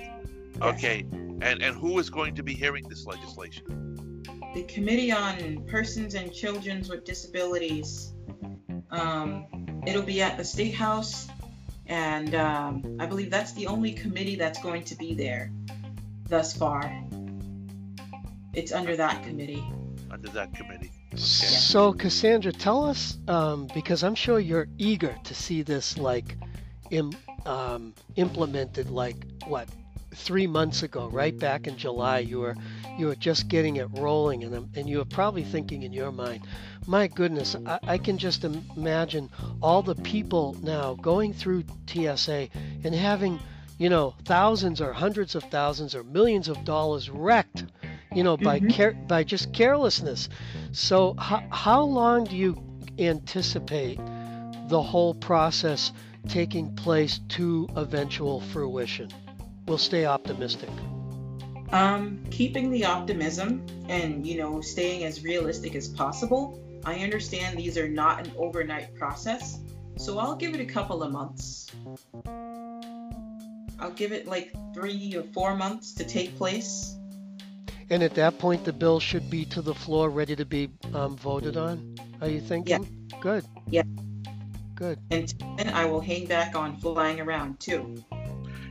Okay. 0.62 1.06
And 1.42 1.62
and 1.62 1.76
who 1.76 1.98
is 2.00 2.10
going 2.10 2.36
to 2.36 2.44
be 2.44 2.54
hearing 2.54 2.88
this 2.88 3.06
legislation? 3.06 4.24
The 4.54 4.64
Committee 4.64 5.12
on 5.12 5.66
Persons 5.68 6.14
and 6.14 6.32
Children's 6.32 6.88
with 6.90 7.04
Disabilities. 7.04 8.14
Um, 8.92 9.82
it'll 9.86 10.04
be 10.04 10.22
at 10.22 10.38
the 10.38 10.44
State 10.44 10.74
House, 10.74 11.28
and 11.88 12.34
um, 12.36 12.98
I 13.00 13.06
believe 13.08 13.30
that's 13.30 13.54
the 13.54 13.68
only 13.68 13.92
committee 13.92 14.36
that's 14.36 14.62
going 14.62 14.84
to 14.86 14.96
be 14.96 15.14
there 15.14 15.52
thus 16.28 16.56
far. 16.56 16.82
It's 18.54 18.72
under 18.72 18.96
that 18.96 19.24
committee. 19.24 19.64
Under 20.12 20.30
that 20.30 20.54
committee. 20.54 20.92
So 21.16 21.94
Casandra, 21.94 22.56
tell 22.56 22.86
us 22.86 23.18
um, 23.28 23.68
because 23.74 24.04
I'm 24.04 24.16
sure 24.16 24.40
you're 24.40 24.68
eager 24.78 25.16
to 25.24 25.34
see 25.34 25.64
this 25.64 25.98
like 25.98 26.38
Im, 26.92 27.12
um, 27.48 27.94
implemented. 28.16 28.90
Like 28.90 29.16
what? 29.48 29.68
Three 30.16 30.48
months 30.48 30.82
ago, 30.84 31.08
right 31.10 31.38
back 31.38 31.68
in 31.68 31.78
July, 31.78 32.20
you 32.20 32.40
were 32.40 32.56
you 32.98 33.08
were 33.08 33.16
just 33.16 33.48
getting 33.50 33.76
it 33.76 33.88
rolling, 33.92 34.44
and 34.44 34.68
and 34.76 34.90
you 34.90 34.98
were 34.98 35.06
probably 35.06 35.44
thinking 35.44 35.84
in 35.84 35.94
your 35.94 36.12
mind, 36.12 36.42
my 36.88 37.08
goodness, 37.08 37.56
I, 37.66 37.80
I 37.84 37.98
can 38.00 38.18
just 38.18 38.44
imagine 38.44 39.30
all 39.62 39.84
the 39.84 39.96
people 39.96 40.58
now 40.64 40.96
going 40.96 41.34
through 41.34 41.66
TSA 41.88 42.48
and 42.84 42.96
having, 42.96 43.40
you 43.78 43.90
know, 43.90 44.16
thousands 44.26 44.82
or 44.82 44.92
hundreds 44.94 45.36
of 45.36 45.44
thousands 45.46 45.94
or 45.94 46.04
millions 46.04 46.48
of 46.48 46.64
dollars 46.64 47.10
wrecked, 47.12 47.66
you 48.12 48.24
know, 48.24 48.38
by 48.38 48.60
Mhm. 48.60 48.70
care 48.70 48.94
by 49.08 49.24
just 49.24 49.54
carelessness. 49.54 50.30
So 50.72 51.14
how, 51.20 51.44
how 51.52 51.82
long 51.84 52.24
do 52.24 52.36
you 52.36 52.58
anticipate 52.98 54.00
the 54.68 54.82
whole 54.82 55.14
process 55.14 55.92
taking 56.28 56.76
place 56.76 57.20
to 57.30 57.68
eventual 57.76 58.42
fruition? 58.42 59.10
We'll 59.68 59.78
stay 59.78 60.06
optimistic. 60.06 60.70
Um, 61.72 62.24
keeping 62.32 62.72
the 62.72 62.86
optimism 62.86 63.66
and 63.90 64.26
you 64.26 64.38
know 64.38 64.62
staying 64.62 65.04
as 65.04 65.24
realistic 65.24 65.76
as 65.76 65.88
possible. 65.88 66.64
I 66.86 67.00
understand 67.00 67.58
these 67.58 67.78
are 67.78 67.90
not 67.90 68.26
an 68.26 68.32
overnight 68.38 68.96
process, 68.96 69.60
so 69.98 70.20
I'll 70.20 70.36
give 70.36 70.54
it 70.54 70.62
a 70.62 70.66
couple 70.66 71.04
of 71.04 71.12
months. 71.12 71.70
I'll 73.80 73.92
give 73.92 74.12
it 74.12 74.28
like 74.28 74.54
three 74.74 75.16
or 75.16 75.24
four 75.24 75.56
months 75.56 75.94
to 75.96 76.06
take 76.06 76.38
place. 76.38 76.96
And 77.90 78.04
at 78.04 78.16
that 78.16 78.38
point, 78.38 78.66
the 78.66 78.74
bill 78.74 79.00
should 79.00 79.30
be 79.30 79.46
to 79.46 79.62
the 79.62 79.74
floor, 79.74 80.10
ready 80.10 80.36
to 80.36 80.46
be 80.46 80.70
um, 80.94 81.16
voted 81.16 81.58
on. 81.58 81.96
Are 82.22 82.28
you 82.28 82.42
thinking? 82.42 82.84
Yeah. 83.12 83.18
Good. 83.22 83.46
Yeah. 83.70 83.84
Good. 84.78 85.00
And 85.10 85.34
then 85.58 85.70
I 85.70 85.86
will 85.86 86.02
hang 86.02 86.28
back 86.28 86.56
on 86.56 86.78
flying 86.78 87.20
around 87.20 87.60
too. 87.60 87.96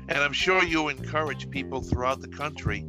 And 0.08 0.18
I'm 0.18 0.32
sure 0.32 0.62
you 0.62 0.88
encourage 0.88 1.50
people 1.50 1.82
throughout 1.82 2.20
the 2.20 2.28
country 2.28 2.86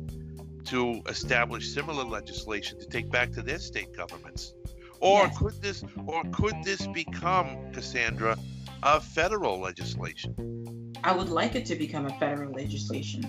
to 0.66 1.02
establish 1.08 1.74
similar 1.74 2.04
legislation 2.04 2.80
to 2.80 2.86
take 2.86 3.10
back 3.10 3.32
to 3.32 3.42
their 3.42 3.58
state 3.58 3.92
governments. 3.96 4.54
Or 5.00 5.22
Yes. 5.22 5.38
could 5.38 5.62
this 5.62 5.84
or 6.06 6.24
could 6.32 6.56
this 6.64 6.86
become, 6.86 7.48
Casandra, 7.72 8.38
a 8.84 9.02
federal 9.02 9.60
legislation? 9.60 10.94
I 11.04 11.16
would 11.16 11.30
like 11.30 11.56
it 11.56 11.66
to 11.68 11.76
become 11.76 12.06
a 12.06 12.20
federal 12.20 12.52
legislation. 12.52 13.26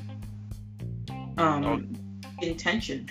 Um, 1.38 1.94
intention. 2.42 3.08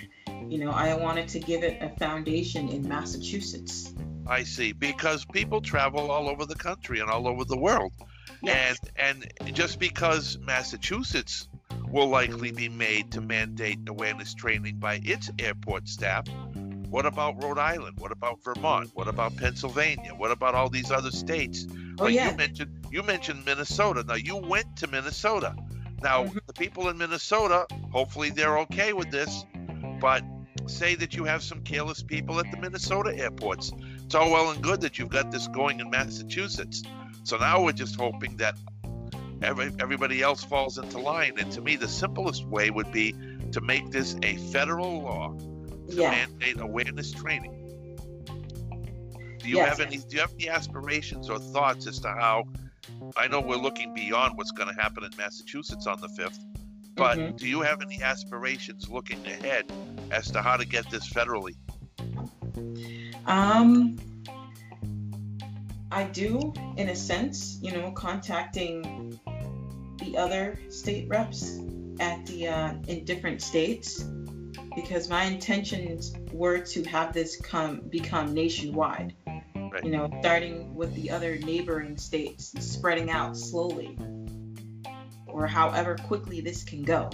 You 0.48 0.58
know, 0.58 0.70
I 0.70 0.94
wanted 0.94 1.26
to 1.28 1.40
give 1.40 1.64
it 1.64 1.78
a 1.80 1.88
foundation 1.98 2.68
in 2.68 2.86
Massachusetts. 2.86 3.94
I 4.28 4.44
see. 4.44 4.72
Because 4.72 5.24
people 5.24 5.60
travel 5.60 6.10
all 6.10 6.28
over 6.28 6.44
the 6.44 6.54
country 6.54 7.00
and 7.00 7.10
all 7.10 7.26
over 7.26 7.44
the 7.44 7.56
world. 7.56 7.92
Yes. 8.42 8.78
And 8.96 9.32
and 9.42 9.54
just 9.54 9.78
because 9.78 10.38
Massachusetts 10.38 11.48
will 11.90 12.08
likely 12.08 12.52
be 12.52 12.68
made 12.68 13.10
to 13.12 13.20
mandate 13.20 13.78
awareness 13.88 14.34
training 14.34 14.76
by 14.76 15.00
its 15.02 15.30
airport 15.38 15.88
staff, 15.88 16.26
what 16.90 17.06
about 17.06 17.42
Rhode 17.42 17.58
Island? 17.58 17.98
What 17.98 18.12
about 18.12 18.42
Vermont? 18.44 18.90
What 18.94 19.08
about 19.08 19.36
Pennsylvania? 19.36 20.14
What 20.14 20.30
about 20.30 20.54
all 20.54 20.68
these 20.68 20.90
other 20.90 21.10
states? 21.10 21.66
Oh, 21.98 22.04
Like 22.04 22.14
yeah. 22.14 22.30
you 22.30 22.36
mentioned 22.36 22.86
you 22.90 23.02
mentioned 23.02 23.44
Minnesota. 23.44 24.04
Now 24.06 24.14
you 24.14 24.36
went 24.36 24.76
to 24.76 24.86
Minnesota. 24.86 25.56
Now 26.02 26.24
Mhm. 26.24 26.38
the 26.46 26.52
people 26.52 26.88
in 26.90 26.98
Minnesota, 26.98 27.66
hopefully 27.90 28.30
they're 28.30 28.58
okay 28.60 28.92
with 28.92 29.10
this, 29.10 29.44
but 30.00 30.22
say 30.66 30.94
that 30.94 31.14
you 31.16 31.24
have 31.24 31.42
some 31.42 31.62
careless 31.62 32.02
people 32.02 32.38
at 32.38 32.50
the 32.50 32.56
Minnesota 32.58 33.16
airports. 33.16 33.72
It's 34.08 34.14
all 34.14 34.30
well 34.32 34.50
and 34.50 34.62
good 34.62 34.80
that 34.80 34.98
you've 34.98 35.10
got 35.10 35.30
this 35.30 35.48
going 35.48 35.80
in 35.80 35.90
Massachusetts. 35.90 36.82
So 37.24 37.36
now 37.36 37.62
we're 37.62 37.72
just 37.72 37.94
hoping 37.96 38.38
that 38.38 38.56
every, 39.42 39.70
everybody 39.80 40.22
else 40.22 40.42
falls 40.42 40.78
into 40.78 40.98
line. 40.98 41.34
And 41.38 41.52
to 41.52 41.60
me, 41.60 41.76
the 41.76 41.88
simplest 41.88 42.46
way 42.46 42.70
would 42.70 42.90
be 42.90 43.14
to 43.52 43.60
make 43.60 43.90
this 43.90 44.16
a 44.22 44.38
federal 44.50 45.02
law 45.02 45.34
to 45.90 45.94
Yeah. 45.94 46.08
mandate 46.08 46.58
awareness 46.58 47.12
training. 47.12 47.52
Do 49.40 49.46
you 49.46 49.58
Yes. 49.58 49.68
have 49.76 49.80
any? 49.86 49.98
Do 49.98 50.16
you 50.16 50.20
have 50.20 50.32
any 50.32 50.48
aspirations 50.48 51.28
or 51.28 51.38
thoughts 51.38 51.86
as 51.86 51.98
to 51.98 52.08
how? 52.08 52.44
I 53.14 53.28
know 53.28 53.42
we're 53.42 53.56
looking 53.56 53.92
beyond 53.92 54.38
what's 54.38 54.52
going 54.52 54.74
to 54.74 54.80
happen 54.80 55.04
in 55.04 55.10
Massachusetts 55.18 55.86
on 55.86 56.00
the 56.00 56.08
fifth, 56.08 56.38
but 56.94 57.18
Mhm. 57.18 57.36
do 57.36 57.46
you 57.46 57.60
have 57.60 57.82
any 57.82 58.02
aspirations 58.02 58.88
looking 58.88 59.26
ahead 59.26 59.70
as 60.10 60.30
to 60.30 60.40
how 60.40 60.56
to 60.56 60.64
get 60.64 60.88
this 60.88 61.06
federally? 61.12 61.56
Um, 63.28 63.98
I 65.92 66.04
do, 66.04 66.52
in 66.76 66.88
a 66.88 66.96
sense, 66.96 67.58
you 67.62 67.72
know, 67.72 67.90
contacting 67.92 69.20
the 69.98 70.16
other 70.16 70.58
state 70.70 71.08
reps 71.08 71.60
at 72.00 72.24
the 72.26 72.48
uh, 72.48 72.74
in 72.86 73.04
different 73.04 73.42
states 73.42 74.02
because 74.74 75.08
my 75.08 75.24
intentions 75.24 76.14
were 76.32 76.58
to 76.58 76.82
have 76.84 77.12
this 77.12 77.36
come 77.40 77.80
become 77.90 78.32
nationwide. 78.32 79.14
Right. 79.26 79.84
You 79.84 79.90
know, 79.90 80.10
starting 80.20 80.74
with 80.74 80.94
the 80.94 81.10
other 81.10 81.36
neighboring 81.38 81.98
states, 81.98 82.54
spreading 82.60 83.10
out 83.10 83.36
slowly, 83.36 83.98
or 85.26 85.46
however 85.46 85.96
quickly 86.06 86.40
this 86.40 86.64
can 86.64 86.82
go. 86.82 87.10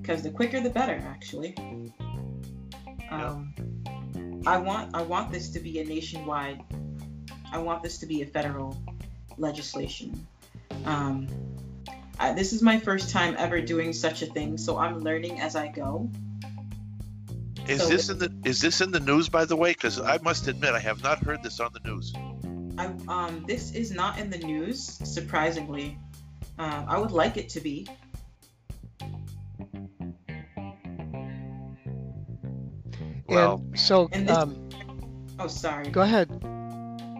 Because 0.00 0.22
the 0.22 0.30
quicker, 0.30 0.60
the 0.60 0.70
better, 0.70 1.02
actually. 1.06 1.54
Um, 3.10 3.52
I 4.46 4.58
want 4.58 4.94
I 4.94 5.02
want 5.02 5.32
this 5.32 5.48
to 5.50 5.60
be 5.60 5.80
a 5.80 5.84
nationwide. 5.84 6.62
I 7.50 7.58
want 7.58 7.82
this 7.82 7.98
to 7.98 8.06
be 8.06 8.22
a 8.22 8.26
federal 8.26 8.76
legislation. 9.38 10.26
Um, 10.84 11.28
I, 12.18 12.32
this 12.32 12.52
is 12.52 12.62
my 12.62 12.78
first 12.78 13.10
time 13.10 13.34
ever 13.38 13.60
doing 13.60 13.92
such 13.92 14.22
a 14.22 14.26
thing, 14.26 14.58
so 14.58 14.78
I'm 14.78 15.00
learning 15.00 15.40
as 15.40 15.56
I 15.56 15.68
go. 15.68 16.10
Is 17.66 17.80
So 17.80 17.88
this 17.88 18.08
in 18.10 18.18
the 18.18 18.32
is 18.44 18.60
this 18.60 18.80
in 18.80 18.90
the 18.90 19.00
news 19.00 19.28
by 19.28 19.46
the 19.46 19.56
way? 19.56 19.70
Because 19.70 19.98
I 19.98 20.18
must 20.18 20.46
admit 20.48 20.74
I 20.74 20.80
have 20.80 21.02
not 21.02 21.24
heard 21.24 21.42
this 21.42 21.60
on 21.60 21.70
the 21.72 21.80
news. 21.88 22.12
I 22.76 22.86
um 23.08 23.44
this 23.46 23.72
is 23.72 23.92
not 23.92 24.18
in 24.18 24.28
the 24.28 24.38
news, 24.38 24.82
surprisingly. 24.82 25.98
Uh, 26.58 26.84
I 26.86 26.98
would 26.98 27.10
like 27.10 27.36
it 27.36 27.48
to 27.50 27.60
be. 27.60 27.88
Well, 33.26 33.62
and 33.70 33.78
so 33.78 34.08
and 34.12 34.28
this- 34.28 34.36
um, 34.36 34.56
Oh, 35.38 35.48
sorry. 35.48 35.90
go 35.90 36.02
ahead. 36.02 36.28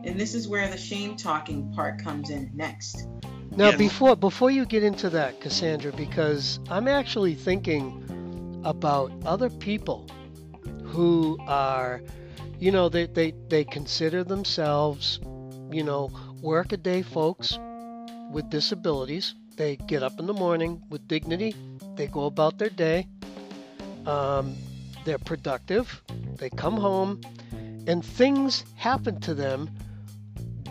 And 0.05 0.21
this 0.21 0.35
is 0.35 0.47
where 0.47 0.69
the 0.71 0.77
shame 0.77 1.17
talking 1.17 1.73
part 1.75 2.03
comes 2.03 2.31
in 2.31 2.51
next. 2.55 3.09
Now, 3.57 3.69
Yes. 3.71 3.79
before 3.79 4.17
before 4.17 4.51
you 4.51 4.67
get 4.67 4.83
into 4.83 5.09
that, 5.11 5.41
Casandra, 5.41 5.97
because 5.97 6.61
I'm 6.69 6.89
actually 6.89 7.35
thinking 7.35 8.61
about 8.65 9.13
other 9.25 9.49
people 9.51 10.07
who 10.85 11.39
are, 11.47 12.03
you 12.59 12.71
know, 12.71 12.89
they 12.89 13.07
they, 13.07 13.33
they 13.49 13.65
consider 13.65 14.25
themselves, 14.25 15.21
you 15.71 15.83
know, 15.83 16.11
workaday 16.43 17.03
folks 17.03 17.59
with 18.31 18.51
disabilities. 18.51 19.35
They 19.57 19.77
get 19.77 20.03
up 20.03 20.19
in 20.19 20.27
the 20.27 20.35
morning 20.35 20.83
with 20.91 21.07
dignity. 21.09 21.55
They 21.97 22.07
go 22.09 22.27
about 22.27 22.59
their 22.59 22.71
day. 22.71 23.07
Um, 24.07 24.57
they're 25.05 25.19
productive. 25.19 26.03
They 26.37 26.51
come 26.51 26.77
home, 26.77 27.21
and 27.87 28.05
things 28.05 28.65
happen 28.77 29.21
to 29.21 29.35
them 29.35 29.71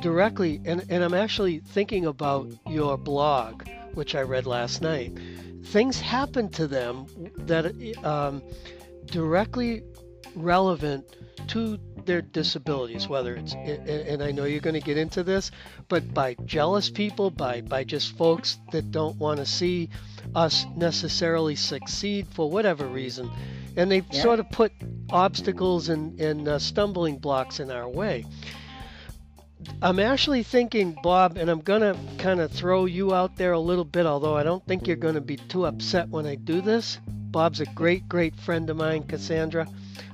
directly 0.01 0.59
and, 0.65 0.85
and 0.89 1.01
i'm 1.01 1.13
actually 1.13 1.59
thinking 1.59 2.05
about 2.05 2.51
your 2.67 2.97
blog 2.97 3.63
which 3.93 4.15
i 4.15 4.21
read 4.21 4.45
last 4.45 4.81
night 4.81 5.17
things 5.63 5.99
happen 6.01 6.49
to 6.49 6.67
them 6.67 7.05
that 7.37 7.65
um, 8.03 8.43
directly 9.05 9.81
relevant 10.35 11.05
to 11.47 11.77
their 12.05 12.21
disabilities 12.21 13.07
whether 13.07 13.35
it's 13.35 13.53
and 13.53 14.21
i 14.21 14.31
know 14.31 14.45
you're 14.45 14.59
going 14.59 14.73
to 14.73 14.79
get 14.85 14.97
into 14.97 15.23
this 15.23 15.51
but 15.87 16.13
by 16.13 16.35
jealous 16.45 16.89
people 16.89 17.29
by 17.29 17.61
by 17.61 17.83
just 17.83 18.15
folks 18.17 18.57
that 18.71 18.91
don't 18.91 19.17
want 19.17 19.37
to 19.39 19.45
see 19.45 19.89
us 20.35 20.65
necessarily 20.75 21.55
succeed 21.55 22.27
for 22.27 22.49
whatever 22.49 22.85
reason 22.87 23.29
and 23.75 23.91
they 23.91 24.03
Yeah. 24.11 24.21
sort 24.21 24.39
of 24.39 24.49
put 24.51 24.71
obstacles 25.09 25.89
and, 25.89 26.19
and 26.19 26.47
uh, 26.47 26.59
stumbling 26.59 27.17
blocks 27.17 27.59
in 27.59 27.71
our 27.71 27.87
way 27.89 28.25
I'm 29.81 29.99
actually 29.99 30.43
thinking, 30.43 30.97
Bob, 31.03 31.37
and 31.37 31.49
I'm 31.49 31.61
going 31.61 31.81
to 31.81 31.97
kind 32.17 32.41
of 32.41 32.51
throw 32.51 32.83
you 32.85 33.13
out 33.13 33.37
there 33.37 33.53
a 33.53 33.59
little 33.59 33.85
bit, 33.85 34.05
although 34.05 34.35
I 34.35 34.43
don't 34.43 34.65
think 34.65 34.87
you're 34.87 34.97
going 34.97 35.15
to 35.15 35.21
be 35.21 35.37
too 35.37 35.65
upset 35.65 36.09
when 36.09 36.25
I 36.25 36.35
do 36.35 36.59
this. 36.61 36.99
Bob's 37.07 37.61
a 37.61 37.65
great, 37.67 38.07
great 38.09 38.35
friend 38.35 38.69
of 38.69 38.77
mine, 38.77 39.03
Casandra. 39.03 39.67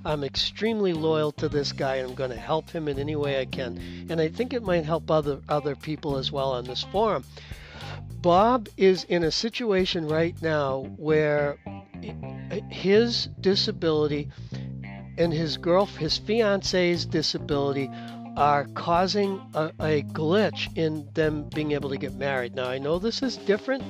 I'm 0.05 0.23
extremely 0.23 0.93
loyal 0.93 1.31
to 1.33 1.49
this 1.49 1.71
guy, 1.71 1.95
and 1.95 2.09
I'm 2.09 2.15
going 2.15 2.31
to 2.31 2.35
help 2.35 2.69
him 2.69 2.87
in 2.87 2.99
any 2.99 3.15
way 3.15 3.39
I 3.39 3.45
can. 3.45 4.07
And 4.09 4.19
I 4.21 4.27
think 4.29 4.53
it 4.53 4.63
might 4.63 4.85
help 4.85 5.09
other 5.09 5.39
other 5.49 5.75
people 5.75 6.17
as 6.17 6.31
well 6.31 6.51
on 6.51 6.65
this 6.65 6.83
forum. 6.83 7.23
Bob 8.21 8.67
is 8.75 9.05
in 9.05 9.23
a 9.23 9.31
situation 9.31 10.07
right 10.07 10.35
now 10.41 10.81
where 10.97 11.57
his 12.69 13.27
disability 13.39 14.29
and 15.17 15.33
his 15.33 15.57
girl, 15.57 15.85
his 15.85 16.17
fiance's 16.17 17.05
disability 17.05 17.89
are 18.37 18.65
causing 18.73 19.41
a, 19.53 19.71
a 19.79 20.01
glitch 20.03 20.75
in 20.77 21.07
them 21.13 21.49
being 21.53 21.71
able 21.71 21.89
to 21.89 21.97
get 21.97 22.13
married. 22.13 22.55
Now, 22.55 22.69
I 22.69 22.77
know 22.77 22.99
this 22.99 23.21
is 23.21 23.37
different, 23.37 23.83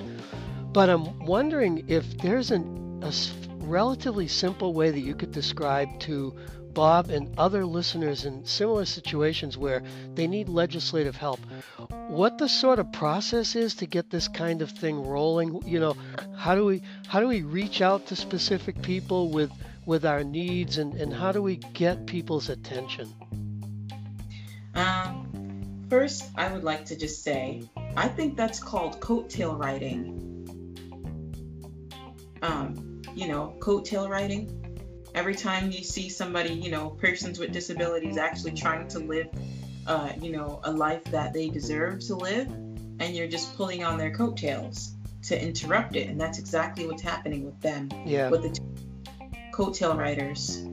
but 0.74 0.90
I'm 0.90 1.20
wondering 1.26 1.86
if 1.88 2.18
there's 2.18 2.52
an, 2.52 3.02
a 3.04 3.12
relatively 3.70 4.28
simple 4.28 4.74
way 4.74 4.92
that 4.92 5.00
you 5.00 5.16
could 5.16 5.32
describe 5.32 6.00
to 6.02 6.36
Bob 6.74 7.10
and 7.10 7.38
other 7.38 7.66
listeners 7.66 8.26
in 8.26 8.46
similar 8.46 8.86
situations 8.86 9.58
where 9.58 9.84
they 10.16 10.28
need 10.28 10.50
legislative 10.50 11.16
help. 11.16 11.40
What 12.08 12.38
the 12.38 12.48
sort 12.48 12.80
of 12.80 12.92
process 12.92 13.56
is 13.56 13.76
to 13.76 13.86
get 13.86 14.10
this 14.10 14.28
kind 14.28 14.62
of 14.62 14.72
thing 14.72 15.06
rolling? 15.06 15.62
You 15.66 15.80
know, 15.80 15.98
how 16.38 16.56
do 16.56 16.66
we 16.66 16.82
how 17.08 17.20
do 17.20 17.28
we 17.28 17.42
reach 17.42 17.82
out 17.82 18.08
to 18.08 18.16
specific 18.16 18.82
people 18.82 19.30
with 19.30 19.52
with 19.86 20.06
our 20.06 20.24
needs 20.24 20.78
and, 20.78 20.94
and 20.96 21.14
how 21.14 21.32
do 21.32 21.42
we 21.42 21.58
get 21.74 22.06
people's 22.06 22.50
attention? 22.50 23.14
Um, 24.76 25.86
first, 25.90 26.30
I 26.36 26.52
would 26.52 26.64
like 26.64 26.86
to 26.86 26.96
just 26.96 27.24
say, 27.24 27.64
I 27.98 28.08
think 28.08 28.38
that's 28.38 28.62
called 28.62 29.00
coattail 29.02 29.58
riding. 29.60 30.26
Um, 32.42 32.89
you 33.20 33.28
know, 33.28 33.54
coattail 33.60 34.08
riding. 34.08 34.50
Every 35.14 35.36
time 35.36 35.72
you 35.72 35.84
see 35.84 36.08
somebody, 36.08 36.54
you 36.54 36.72
know, 36.72 36.92
persons 36.92 37.38
with 37.38 37.52
disabilities 37.52 38.18
actually 38.18 38.54
trying 38.54 38.88
to 38.90 39.00
live, 39.00 39.28
uh, 39.86 40.12
you 40.22 40.32
know, 40.32 40.62
a 40.64 40.72
life 40.72 41.04
that 41.06 41.34
they 41.34 41.50
deserve 41.50 42.00
to 42.08 42.16
live, 42.16 42.48
and 42.48 43.16
you're 43.16 43.28
just 43.28 43.58
pulling 43.58 43.84
on 43.84 43.98
their 43.98 44.12
coattails 44.12 44.94
to 45.24 45.42
interrupt 45.42 45.98
it, 45.98 46.08
and 46.08 46.20
that's 46.22 46.40
exactly 46.40 46.88
what's 46.88 47.02
happening 47.02 47.44
with 47.44 47.60
them 47.60 47.90
Yeah. 48.06 48.30
with 48.30 48.44
the 48.44 48.50
t- 48.52 48.62
coattail 49.52 49.98
riders, 49.98 50.64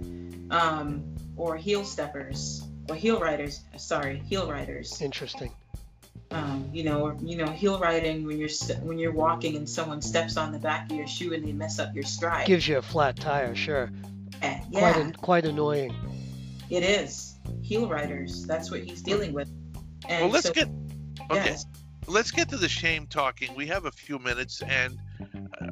um, 0.51 1.03
or 1.37 1.57
heel 1.57 1.83
steppers, 1.83 2.63
or 2.89 2.95
heel 2.95 3.19
riders. 3.19 3.63
Sorry, 3.77 4.23
heel 4.29 4.49
riders. 4.49 5.03
Interesting. 5.03 5.51
Um, 6.33 6.69
you 6.73 6.83
know, 6.85 7.01
or, 7.03 7.17
you 7.23 7.37
know, 7.37 7.47
heel 7.47 7.79
riding 7.79 8.27
when 8.27 8.39
you're 8.39 8.49
st- 8.49 8.81
when 8.83 8.99
you're 8.99 9.13
walking 9.13 9.57
and 9.57 9.69
someone 9.69 10.03
steps 10.03 10.37
on 10.37 10.53
the 10.53 10.59
back 10.59 10.91
of 10.91 10.97
your 10.97 11.07
shoe 11.07 11.33
and 11.33 11.47
they 11.47 11.53
mess 11.53 11.79
up 11.79 11.95
your 11.95 12.03
stride. 12.05 12.47
Gives 12.47 12.67
you 12.67 12.79
a 12.79 12.83
flat 12.83 13.17
tire, 13.17 13.55
sure. 13.55 13.91
Eh, 14.43 14.59
Quite 14.73 14.97
yeah, 14.97 14.99
an, 14.99 15.13
quite 15.15 15.45
annoying. 15.45 15.95
it 16.69 16.83
is 16.83 17.37
heel 17.63 17.89
riders. 17.89 18.45
That's 18.45 18.71
what 18.71 18.81
he's 18.81 19.03
dealing 19.03 19.33
with. 19.33 19.49
And 20.09 20.25
well, 20.25 20.31
let's 20.31 20.49
so, 20.49 20.53
get 20.53 20.69
okay. 21.31 21.45
yes, 21.45 21.67
Let's 22.09 22.31
get 22.31 22.49
to 22.51 22.57
the 22.57 22.69
shame 22.69 23.07
talking. 23.09 23.55
We 23.57 23.67
have 23.67 23.85
a 23.87 23.91
few 23.91 24.19
minutes, 24.21 24.63
and 24.63 24.99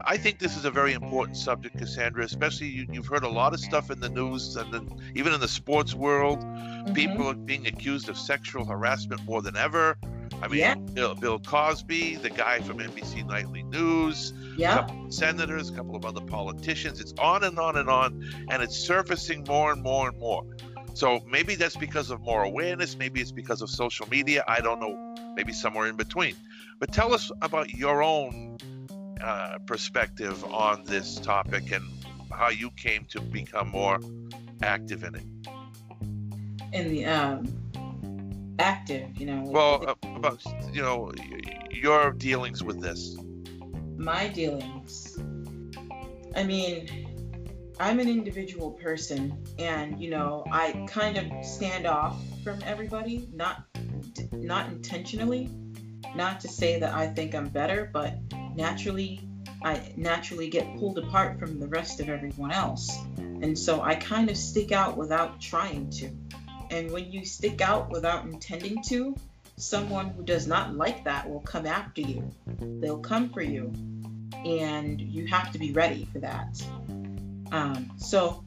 I 0.01 0.17
think 0.17 0.41
this 0.41 0.57
is 0.57 0.65
a 0.65 0.71
very 0.71 0.93
important 0.93 1.37
subject, 1.37 1.77
Casandra. 1.77 2.25
Especially 2.25 2.67
you, 2.69 2.87
you've 2.91 3.07
heard 3.07 3.23
a 3.23 3.29
lot 3.29 3.55
of 3.55 3.61
stuff 3.61 3.91
in 3.91 4.01
the 4.01 4.09
news, 4.09 4.57
and 4.57 4.73
then 4.73 4.89
even 5.15 5.33
in 5.33 5.41
the 5.41 5.47
sports 5.49 5.95
world, 5.95 6.41
mhm, 6.41 6.95
people 6.95 7.29
are 7.29 7.35
being 7.35 7.67
accused 7.69 8.09
of 8.09 8.17
sexual 8.19 8.65
harassment 8.65 9.25
more 9.25 9.43
than 9.43 9.57
ever. 9.57 9.97
I 10.45 10.49
mean, 10.49 10.59
Yeah. 10.59 10.75
Bill, 10.75 11.15
Bill 11.15 11.39
Cosby, 11.39 12.17
the 12.17 12.29
guy 12.29 12.61
from 12.61 12.79
NBC 12.79 13.23
Nightly 13.23 13.63
News, 13.63 14.33
a 14.33 14.61
Yeah. 14.61 14.75
couple 14.75 15.07
of 15.07 15.15
senators, 15.15 15.71
a 15.71 15.73
couple 15.73 15.97
of 15.97 16.05
other 16.05 16.21
politicians. 16.21 17.01
It's 17.01 17.15
on 17.19 17.45
and 17.45 17.59
on 17.59 17.77
and 17.77 17.89
on, 17.89 18.23
and 18.51 18.63
it's 18.63 18.77
surfacing 18.77 19.45
more 19.49 19.73
and 19.73 19.83
more 19.83 20.07
and 20.11 20.19
more. 20.19 20.45
So 20.93 21.21
maybe 21.27 21.55
that's 21.55 21.77
because 21.77 22.11
of 22.11 22.21
more 22.21 22.43
awareness. 22.43 22.95
Maybe 22.99 23.23
it's 23.23 23.33
because 23.33 23.63
of 23.63 23.71
social 23.71 24.07
media. 24.11 24.45
I 24.47 24.61
don't 24.61 24.81
know. 24.81 25.15
Maybe 25.35 25.55
somewhere 25.55 25.89
in 25.89 25.97
between. 25.97 26.37
But 26.79 26.93
tell 26.93 27.15
us 27.15 27.33
about 27.41 27.71
your 27.71 28.03
own 28.03 28.59
uh, 29.23 29.59
perspective 29.67 30.45
on 30.45 30.85
this 30.85 31.17
topic 31.21 31.73
and 31.73 31.85
how 32.31 32.51
you 32.51 32.71
came 32.73 33.07
to 33.07 33.21
become 33.23 33.69
more 33.71 33.99
active 34.63 35.05
in 35.05 35.15
it. 35.15 35.25
In 36.75 36.89
the 36.91 37.07
um, 37.07 37.64
active, 38.59 39.17
you 39.19 39.27
know. 39.27 39.43
Well, 39.45 39.85
uh, 39.89 39.95
about 40.17 40.43
you 40.73 40.83
know 40.83 41.13
your 41.71 42.13
dealings 42.13 42.63
with 42.63 42.81
this. 42.81 43.17
my 43.97 44.29
dealings. 44.29 45.19
I 46.37 46.43
mean, 46.43 46.89
I'm 47.79 48.01
an 48.01 48.09
individual 48.09 48.73
person, 48.73 49.37
and 49.59 50.01
you 50.01 50.11
know, 50.11 50.45
I 50.51 50.87
kind 50.89 51.17
of 51.17 51.45
stand 51.45 51.87
off 51.87 52.17
from 52.43 52.61
everybody, 52.65 53.29
not 53.33 53.65
not 54.33 54.69
intentionally. 54.69 55.51
Not 56.15 56.41
to 56.41 56.49
say 56.49 56.79
that 56.79 56.95
I 56.95 57.09
think 57.09 57.35
I'm 57.35 57.49
better, 57.49 57.91
but 57.93 58.19
naturally, 58.55 59.21
I 59.65 59.81
naturally 59.97 60.49
get 60.49 60.79
pulled 60.79 60.99
apart 60.99 61.41
from 61.41 61.59
the 61.59 61.67
rest 61.67 61.99
of 61.99 62.09
everyone 62.09 62.53
else, 62.53 62.97
and 63.19 63.59
so 63.59 63.83
I 63.83 63.97
kind 63.97 64.31
of 64.31 64.37
stick 64.37 64.71
out 64.71 64.97
without 64.97 65.41
trying 65.41 65.91
to. 65.91 66.11
And 66.71 66.91
when 66.91 67.13
you 67.13 67.25
stick 67.25 67.61
out 67.61 67.91
without 67.91 68.25
intending 68.25 68.83
to, 68.85 69.15
someone 69.57 70.11
who 70.11 70.23
does 70.23 70.47
not 70.47 70.75
like 70.75 71.05
that 71.05 71.29
will 71.29 71.41
come 71.41 71.67
after 71.67 72.01
you. 72.01 72.31
They'll 72.59 72.99
come 72.99 73.31
for 73.31 73.43
you 73.43 73.73
and 74.45 75.01
you 75.01 75.27
have 75.27 75.53
to 75.53 75.59
be 75.59 75.73
ready 75.73 76.07
for 76.13 76.19
that. 76.21 76.63
Um, 77.53 77.91
so, 77.97 78.45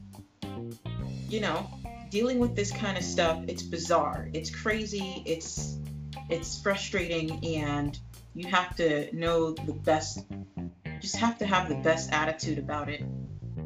you 1.28 1.40
know, 1.40 1.68
dealing 2.10 2.38
with 2.38 2.54
this 2.54 2.70
kind 2.70 2.96
of 2.96 3.04
stuff, 3.04 3.42
it's 3.48 3.62
bizarre, 3.62 4.28
it's 4.32 4.50
crazy, 4.54 5.22
it's 5.24 5.76
it's 6.30 6.60
frustrating, 6.60 7.56
and 7.56 7.98
you 8.34 8.48
have 8.48 8.76
to 8.76 9.14
know 9.16 9.52
the 9.52 9.72
best. 9.72 10.26
Just 11.00 11.16
have 11.16 11.38
to 11.38 11.46
have 11.46 11.68
the 11.68 11.76
best 11.76 12.12
attitude 12.12 12.58
about 12.58 12.88
it, 12.90 13.02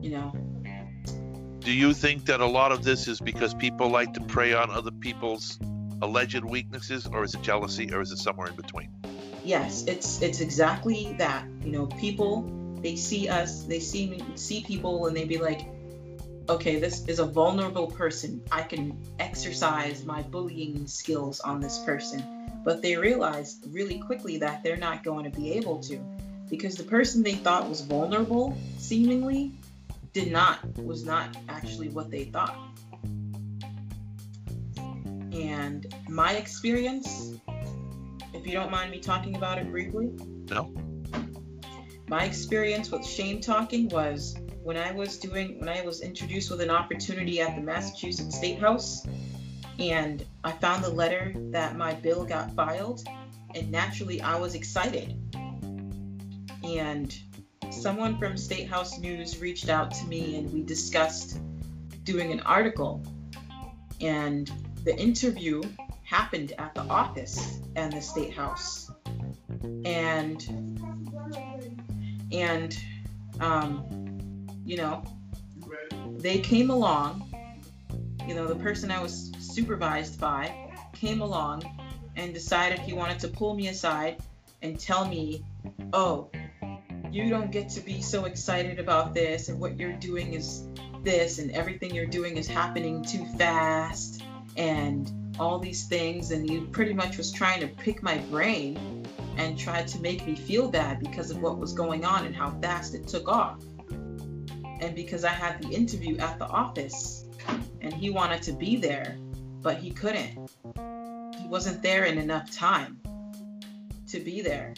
you 0.00 0.10
know. 0.10 0.32
Do 1.64 1.72
you 1.72 1.94
think 1.94 2.24
that 2.24 2.40
a 2.40 2.46
lot 2.46 2.72
of 2.72 2.82
this 2.82 3.06
is 3.06 3.20
because 3.20 3.54
people 3.54 3.88
like 3.88 4.14
to 4.14 4.20
prey 4.20 4.52
on 4.52 4.70
other 4.70 4.90
people's 4.90 5.60
alleged 6.02 6.44
weaknesses, 6.44 7.06
or 7.06 7.22
is 7.22 7.34
it 7.34 7.42
jealousy, 7.42 7.92
or 7.92 8.00
is 8.00 8.10
it 8.10 8.18
somewhere 8.18 8.48
in 8.48 8.56
between? 8.56 8.88
Yes, 9.44 9.84
it's 9.86 10.20
it's 10.20 10.40
exactly 10.40 11.14
that. 11.18 11.46
You 11.64 11.70
know, 11.70 11.86
people 11.86 12.50
they 12.82 12.96
see 12.96 13.28
us, 13.28 13.62
they 13.62 13.78
see 13.78 14.20
see 14.34 14.64
people, 14.64 15.06
and 15.06 15.16
they 15.16 15.24
be 15.24 15.38
like, 15.38 15.60
okay, 16.48 16.80
this 16.80 17.06
is 17.06 17.20
a 17.20 17.24
vulnerable 17.26 17.86
person. 17.86 18.42
I 18.50 18.62
can 18.62 19.00
exercise 19.20 20.04
my 20.04 20.22
bullying 20.22 20.88
skills 20.88 21.38
on 21.38 21.60
this 21.60 21.78
person. 21.78 22.24
But 22.64 22.82
they 22.82 22.96
realize 22.96 23.58
really 23.68 24.00
quickly 24.00 24.38
that 24.38 24.64
they're 24.64 24.76
not 24.76 25.04
going 25.04 25.30
to 25.30 25.36
be 25.36 25.52
able 25.52 25.78
to, 25.84 25.98
because 26.50 26.74
the 26.76 26.84
person 26.84 27.22
they 27.22 27.34
thought 27.34 27.68
was 27.68 27.82
vulnerable, 27.82 28.56
seemingly, 28.78 29.52
did 30.12 30.30
not 30.30 30.78
was 30.78 31.04
not 31.04 31.36
actually 31.48 31.88
what 31.88 32.10
they 32.10 32.24
thought. 32.24 32.56
And 35.32 35.94
my 36.08 36.32
experience 36.34 37.38
if 38.34 38.46
you 38.46 38.52
don't 38.52 38.70
mind 38.70 38.90
me 38.90 38.98
talking 38.98 39.36
about 39.36 39.58
it 39.58 39.70
briefly. 39.70 40.10
No. 40.50 40.74
My 42.08 42.24
experience 42.24 42.90
with 42.90 43.06
shame 43.06 43.40
talking 43.40 43.88
was 43.88 44.36
when 44.62 44.76
I 44.76 44.92
was 44.92 45.18
doing 45.18 45.58
when 45.60 45.68
I 45.68 45.82
was 45.82 46.00
introduced 46.00 46.50
with 46.50 46.60
an 46.60 46.70
opportunity 46.70 47.40
at 47.40 47.56
the 47.56 47.62
Massachusetts 47.62 48.36
State 48.36 48.58
House 48.58 49.06
and 49.78 50.24
I 50.44 50.52
found 50.52 50.84
the 50.84 50.90
letter 50.90 51.32
that 51.50 51.76
my 51.76 51.94
bill 51.94 52.24
got 52.24 52.52
filed 52.54 53.02
and 53.54 53.70
naturally 53.70 54.20
I 54.20 54.36
was 54.36 54.54
excited. 54.54 55.16
And 56.64 57.14
someone 57.82 58.16
from 58.16 58.36
State 58.36 58.68
House 58.68 59.00
News 59.00 59.40
reached 59.40 59.68
out 59.68 59.90
to 59.90 60.06
me 60.06 60.36
and 60.36 60.52
we 60.52 60.62
discussed 60.62 61.40
doing 62.04 62.30
an 62.30 62.38
article. 62.40 63.02
And 64.00 64.48
the 64.84 64.96
interview 64.96 65.62
happened 66.04 66.52
at 66.58 66.74
the 66.76 66.82
office 66.82 67.58
and 67.74 67.92
the 67.92 68.00
state 68.00 68.32
house 68.32 68.90
and 69.84 70.46
and 72.30 72.78
um, 73.40 74.46
you 74.64 74.76
know 74.76 75.02
they 76.18 76.38
came 76.38 76.70
along 76.70 77.24
you 78.28 78.34
know 78.34 78.46
the 78.46 78.56
person 78.56 78.90
i 78.90 79.00
was 79.00 79.32
supervised 79.38 80.20
by 80.20 80.70
came 80.92 81.22
along 81.22 81.62
and 82.16 82.34
decided 82.34 82.78
he 82.78 82.92
wanted 82.92 83.18
to 83.18 83.28
pull 83.28 83.54
me 83.54 83.68
aside 83.68 84.18
and 84.60 84.78
tell 84.78 85.08
me 85.08 85.42
oh 85.94 86.30
you 87.12 87.28
don't 87.28 87.50
get 87.50 87.68
to 87.68 87.80
be 87.80 88.00
so 88.00 88.24
excited 88.24 88.78
about 88.78 89.12
this 89.12 89.50
and 89.50 89.60
what 89.60 89.78
you're 89.78 89.92
doing 89.92 90.32
is 90.32 90.66
this 91.02 91.38
and 91.38 91.50
everything 91.50 91.94
you're 91.94 92.06
doing 92.06 92.38
is 92.38 92.48
happening 92.48 93.04
too 93.04 93.26
fast 93.36 94.22
and 94.56 95.12
all 95.38 95.58
these 95.58 95.86
things 95.86 96.30
and 96.30 96.48
he 96.48 96.60
pretty 96.60 96.94
much 96.94 97.18
was 97.18 97.30
trying 97.30 97.60
to 97.60 97.66
pick 97.66 98.02
my 98.02 98.16
brain 98.30 99.06
and 99.36 99.58
tried 99.58 99.86
to 99.88 100.00
make 100.00 100.26
me 100.26 100.34
feel 100.34 100.70
bad 100.70 101.00
because 101.00 101.30
of 101.30 101.42
what 101.42 101.58
was 101.58 101.74
going 101.74 102.02
on 102.04 102.24
and 102.24 102.34
how 102.34 102.50
fast 102.62 102.94
it 102.94 103.06
took 103.06 103.28
off. 103.28 103.62
And 104.80 104.94
because 104.94 105.24
i 105.24 105.30
had 105.30 105.62
the 105.62 105.68
interview 105.68 106.16
at 106.18 106.38
the 106.38 106.46
office 106.46 107.26
and 107.82 107.92
he 107.92 108.08
wanted 108.08 108.42
to 108.42 108.52
be 108.52 108.76
there 108.76 109.18
but 109.60 109.76
he 109.76 109.90
couldn't. 109.90 110.50
He 111.38 111.46
wasn't 111.46 111.82
there 111.82 112.04
in 112.04 112.16
enough 112.18 112.50
time 112.50 113.00
to 114.08 114.18
be 114.18 114.40
there 114.40 114.74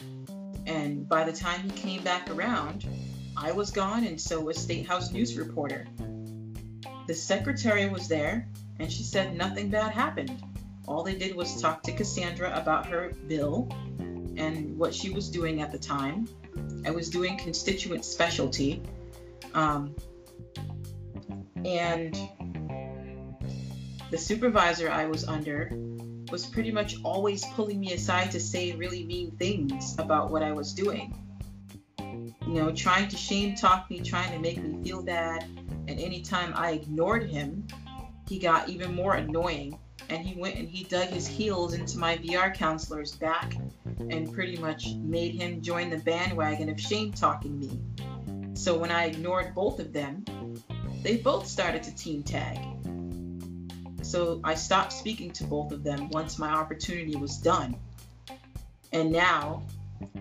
and 0.66 1.08
by 1.08 1.24
the 1.24 1.32
time 1.32 1.60
he 1.62 1.70
came 1.70 2.02
back 2.02 2.28
around 2.30 2.86
i 3.36 3.52
was 3.52 3.70
gone 3.70 4.04
and 4.04 4.20
so 4.20 4.40
was 4.40 4.56
state 4.56 4.86
house 4.86 5.12
news 5.12 5.36
reporter 5.36 5.86
the 7.06 7.14
secretary 7.14 7.88
was 7.88 8.08
there 8.08 8.48
and 8.78 8.90
she 8.90 9.02
said 9.02 9.36
nothing 9.36 9.68
bad 9.68 9.92
happened. 9.92 10.42
All 10.86 11.02
they 11.02 11.14
did 11.14 11.34
was 11.34 11.60
talk 11.60 11.82
to 11.84 11.92
Casandra 11.92 12.56
about 12.58 12.86
her 12.86 13.12
bill 13.26 13.68
and 14.36 14.76
what 14.76 14.94
she 14.94 15.10
was 15.10 15.28
doing 15.28 15.60
at 15.60 15.70
the 15.70 15.78
time. 15.78 16.28
I 16.84 16.90
was 16.90 17.08
doing 17.08 17.36
constituent 17.38 18.04
specialty. 18.04 18.82
Um, 19.54 19.94
and 21.64 22.16
the 24.10 24.18
supervisor 24.18 24.90
I 24.90 25.06
was 25.06 25.24
under 25.24 25.70
was 26.30 26.46
pretty 26.46 26.70
much 26.70 26.96
always 27.02 27.44
pulling 27.54 27.80
me 27.80 27.92
aside 27.92 28.30
to 28.32 28.40
say 28.40 28.72
really 28.72 29.04
mean 29.04 29.30
things 29.32 29.96
about 29.98 30.30
what 30.30 30.42
I 30.42 30.52
was 30.52 30.72
doing. 30.72 31.14
You 31.98 32.54
know, 32.54 32.72
trying 32.72 33.08
to 33.08 33.16
shame 33.16 33.54
talk 33.54 33.90
me, 33.90 34.00
trying 34.00 34.32
to 34.32 34.38
make 34.38 34.62
me 34.62 34.82
feel 34.84 35.02
bad. 35.02 35.44
And 35.88 36.00
anytime 36.00 36.52
I 36.54 36.72
ignored 36.72 37.28
him, 37.28 37.66
he 38.28 38.38
got 38.38 38.68
even 38.68 38.94
more 38.94 39.14
annoying 39.14 39.78
and 40.08 40.26
he 40.26 40.38
went 40.38 40.56
and 40.56 40.68
he 40.68 40.84
dug 40.84 41.08
his 41.08 41.26
heels 41.26 41.74
into 41.74 41.98
my 41.98 42.18
VR 42.18 42.54
counselor's 42.54 43.14
back 43.16 43.56
and 44.10 44.32
pretty 44.32 44.56
much 44.56 44.94
made 44.96 45.34
him 45.34 45.60
join 45.60 45.90
the 45.90 45.98
bandwagon 45.98 46.68
of 46.68 46.80
shame 46.80 47.12
talking 47.12 47.58
me. 47.58 47.80
So 48.54 48.76
when 48.76 48.90
I 48.90 49.06
ignored 49.06 49.54
both 49.54 49.80
of 49.80 49.92
them, 49.92 50.24
they 51.02 51.16
both 51.16 51.46
started 51.46 51.82
to 51.84 51.94
team 51.94 52.22
tag. 52.22 52.58
So 54.04 54.40
I 54.44 54.54
stopped 54.54 54.92
speaking 54.92 55.30
to 55.32 55.44
both 55.44 55.72
of 55.72 55.82
them 55.82 56.10
once 56.10 56.38
my 56.38 56.50
opportunity 56.50 57.16
was 57.16 57.38
done. 57.38 57.76
And 58.92 59.10
now, 59.10 59.62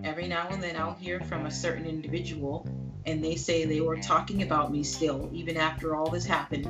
every 0.02 0.26
now 0.26 0.48
and 0.48 0.62
then, 0.62 0.76
I'll 0.76 0.94
hear 0.94 1.20
from 1.20 1.46
a 1.46 1.50
certain 1.50 1.86
individual 1.86 2.66
and 3.06 3.22
they 3.22 3.36
say 3.36 3.66
they 3.66 3.82
were 3.82 3.98
talking 3.98 4.42
about 4.42 4.72
me 4.72 4.82
still, 4.82 5.28
even 5.32 5.56
after 5.56 5.94
all 5.94 6.08
this 6.10 6.24
happened 6.24 6.66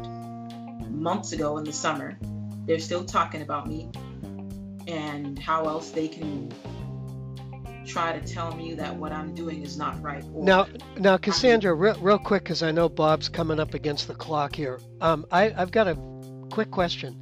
months 0.90 1.32
ago 1.32 1.58
in 1.58 1.64
the 1.64 1.72
summer. 1.72 2.18
They're 2.66 2.80
still 2.80 3.04
talking 3.04 3.42
about 3.42 3.68
me 3.68 3.90
and 4.88 5.38
how 5.38 5.64
else 5.68 5.90
they 5.90 6.08
can 6.08 6.52
try 7.86 8.18
to 8.18 8.26
tell 8.26 8.54
me 8.56 8.74
that 8.74 8.96
what 8.96 9.12
I'm 9.12 9.34
doing 9.34 9.62
is 9.62 9.76
not 9.76 10.00
right. 10.02 10.24
Or, 10.34 10.42
Now, 10.42 10.66
now, 10.98 11.16
Casandra, 11.16 11.78
real, 11.78 11.94
real 12.00 12.18
quick, 12.18 12.42
because 12.42 12.62
I 12.62 12.72
know 12.72 12.88
Bob's 12.88 13.28
coming 13.28 13.60
up 13.60 13.74
against 13.74 14.08
the 14.08 14.14
clock 14.14 14.56
here. 14.56 14.80
Um, 15.00 15.26
I, 15.30 15.52
I've 15.56 15.70
got 15.70 15.86
a 15.86 15.94
quick 16.54 16.70
question. 16.70 17.20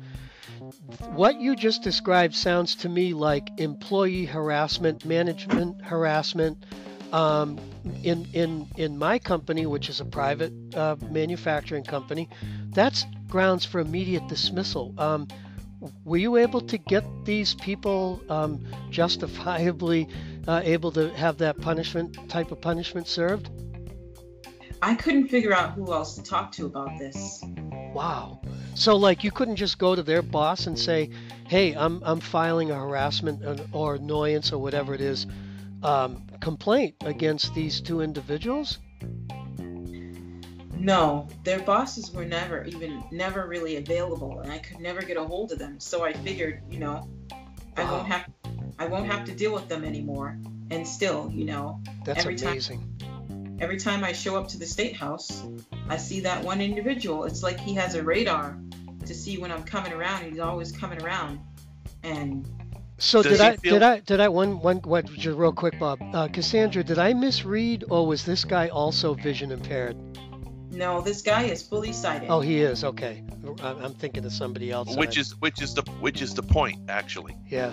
What 1.14 1.40
you 1.40 1.56
just 1.56 1.82
described 1.82 2.34
sounds 2.34 2.76
to 2.76 2.88
me 2.90 3.14
like 3.14 3.48
employee 3.58 4.26
harassment, 4.26 5.06
management 5.06 5.82
harassment. 5.82 6.64
Um, 7.12 7.58
in 8.02 8.26
in 8.32 8.66
in 8.76 8.98
my 8.98 9.18
company, 9.18 9.64
which 9.66 9.88
is 9.88 10.00
a 10.00 10.04
private 10.04 10.52
uh, 10.74 10.96
manufacturing 11.10 11.84
company, 11.84 12.28
that's 12.70 13.06
grounds 13.28 13.64
for 13.64 13.80
immediate 13.80 14.28
dismissal. 14.28 14.94
Um, 14.98 15.28
were 16.04 16.18
you 16.18 16.36
able 16.36 16.60
to 16.60 16.76
get 16.76 17.04
these 17.24 17.54
people 17.54 18.22
um, 18.28 18.64
justifiably 18.90 20.08
uh, 20.46 20.60
able 20.62 20.92
to 20.92 21.10
have 21.14 21.38
that 21.38 21.58
punishment 21.60 22.28
type 22.28 22.52
of 22.52 22.60
punishment 22.60 23.08
served? 23.08 23.50
I 24.82 24.94
couldn't 24.94 25.28
figure 25.28 25.54
out 25.54 25.72
who 25.72 25.92
else 25.92 26.16
to 26.16 26.22
talk 26.22 26.52
to 26.52 26.66
about 26.66 26.98
this. 26.98 27.42
Wow. 27.94 28.41
So 28.74 28.96
like 28.96 29.22
you 29.22 29.30
couldn't 29.30 29.56
just 29.56 29.78
go 29.78 29.94
to 29.94 30.02
their 30.02 30.22
boss 30.22 30.66
and 30.66 30.78
say, 30.78 31.10
"Hey, 31.46 31.72
I'm 31.74 32.02
I'm 32.04 32.20
filing 32.20 32.70
a 32.70 32.74
harassment 32.74 33.42
or 33.72 33.96
annoyance 33.96 34.52
or 34.52 34.58
whatever 34.58 34.94
it 34.94 35.00
is 35.00 35.26
um, 35.82 36.22
complaint 36.40 36.96
against 37.02 37.54
these 37.54 37.80
two 37.80 38.00
individuals." 38.00 38.78
No, 40.82 41.28
their 41.44 41.60
bosses 41.60 42.10
were 42.10 42.24
never 42.24 42.64
even 42.64 43.04
never 43.12 43.46
really 43.46 43.76
available, 43.76 44.40
and 44.40 44.50
I 44.50 44.58
could 44.58 44.80
never 44.80 45.02
get 45.02 45.16
a 45.16 45.24
hold 45.24 45.52
of 45.52 45.58
them. 45.58 45.78
So 45.78 46.04
I 46.04 46.12
figured, 46.12 46.62
you 46.68 46.80
know, 46.80 47.08
I 47.76 47.84
won't 47.84 48.06
have 48.08 48.26
I 48.78 48.86
won't 48.86 49.06
have 49.06 49.24
to 49.26 49.32
deal 49.32 49.52
with 49.52 49.68
them 49.68 49.84
anymore. 49.84 50.36
And 50.70 50.88
still, 50.88 51.30
you 51.32 51.44
know, 51.44 51.80
that's 52.04 52.20
every 52.20 52.34
amazing. 52.34 52.80
Time, 52.98 53.11
every 53.62 53.76
time 53.78 54.02
I 54.02 54.12
show 54.12 54.36
up 54.36 54.48
to 54.48 54.58
the 54.58 54.66
state 54.66 54.96
house, 54.96 55.44
I 55.88 55.96
see 55.96 56.20
that 56.20 56.44
one 56.44 56.60
individual. 56.60 57.24
It's 57.24 57.42
like 57.42 57.58
he 57.58 57.74
has 57.74 57.94
a 57.94 58.02
radar 58.02 58.58
to 59.06 59.14
see 59.14 59.38
when 59.38 59.52
I'm 59.52 59.62
coming 59.62 59.92
around. 59.92 60.24
He's 60.24 60.40
always 60.40 60.72
coming 60.72 61.00
around, 61.00 61.40
and 62.02 62.46
so 62.98 63.22
Does 63.22 63.38
did 63.38 63.40
I 63.40 63.56
feel... 63.56 63.74
did 63.74 63.82
I 63.82 64.00
did 64.00 64.20
I 64.20 64.28
one 64.28 64.60
one 64.60 64.78
what 64.78 65.06
just 65.06 65.38
real 65.38 65.52
quick, 65.52 65.78
Bob? 65.78 66.00
Uh, 66.02 66.28
Casandra, 66.28 66.84
did 66.84 66.98
I 66.98 67.14
misread, 67.14 67.84
or 67.88 68.06
was 68.06 68.24
this 68.24 68.44
guy 68.44 68.68
also 68.68 69.14
vision 69.14 69.52
impaired? 69.52 69.96
No, 70.72 71.00
this 71.00 71.22
guy 71.22 71.44
is 71.44 71.62
fully 71.62 71.92
sighted. 71.92 72.30
Oh, 72.30 72.40
he 72.40 72.60
is. 72.60 72.82
Okay, 72.82 73.22
I'm 73.62 73.94
thinking 73.94 74.24
of 74.24 74.32
somebody 74.32 74.72
else. 74.72 74.96
Which 74.96 75.16
is 75.16 75.38
which 75.40 75.62
is 75.62 75.74
the 75.74 75.82
which 76.00 76.20
is 76.20 76.34
the 76.34 76.42
point 76.42 76.80
actually. 76.88 77.36
Yeah. 77.48 77.72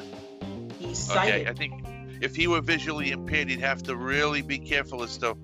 He's 0.77 0.99
sighted. 0.99 1.41
Okay, 1.41 1.49
I 1.49 1.53
think 1.53 1.85
if 2.21 2.35
he 2.35 2.47
were 2.47 2.61
visually 2.61 3.11
impaired, 3.11 3.49
he'd 3.49 3.61
have 3.61 3.83
to 3.83 3.95
really 3.95 4.41
be 4.41 4.59
careful 4.59 5.03
as 5.03 5.17
to 5.17 5.35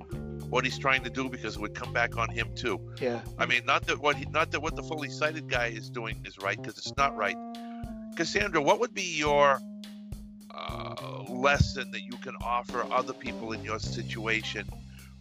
what 0.49 0.63
he's 0.63 0.77
trying 0.77 1.03
to 1.03 1.09
do 1.09 1.29
because 1.29 1.55
it 1.55 1.61
would 1.61 1.75
come 1.75 1.93
back 1.93 2.17
on 2.17 2.29
him 2.29 2.53
too. 2.55 2.79
Yeah. 3.01 3.21
I 3.37 3.45
mean, 3.45 3.65
not 3.65 3.85
that 3.87 3.99
what 3.99 4.15
he, 4.15 4.25
not 4.25 4.51
that 4.51 4.61
what 4.61 4.75
the 4.75 4.83
fully 4.83 5.09
sighted 5.09 5.49
guy 5.49 5.67
is 5.67 5.89
doing 5.89 6.21
is 6.25 6.37
right 6.39 6.57
because 6.57 6.77
it's 6.77 6.95
not 6.97 7.15
right. 7.15 7.37
Casandra, 8.15 8.63
what 8.63 8.79
would 8.79 8.93
be 8.93 9.17
your 9.17 9.59
uh, 10.51 11.23
lesson 11.29 11.91
that 11.91 12.01
you 12.01 12.17
can 12.17 12.35
offer 12.41 12.85
other 12.91 13.13
people 13.13 13.51
in 13.51 13.63
your 13.63 13.79
situation 13.79 14.65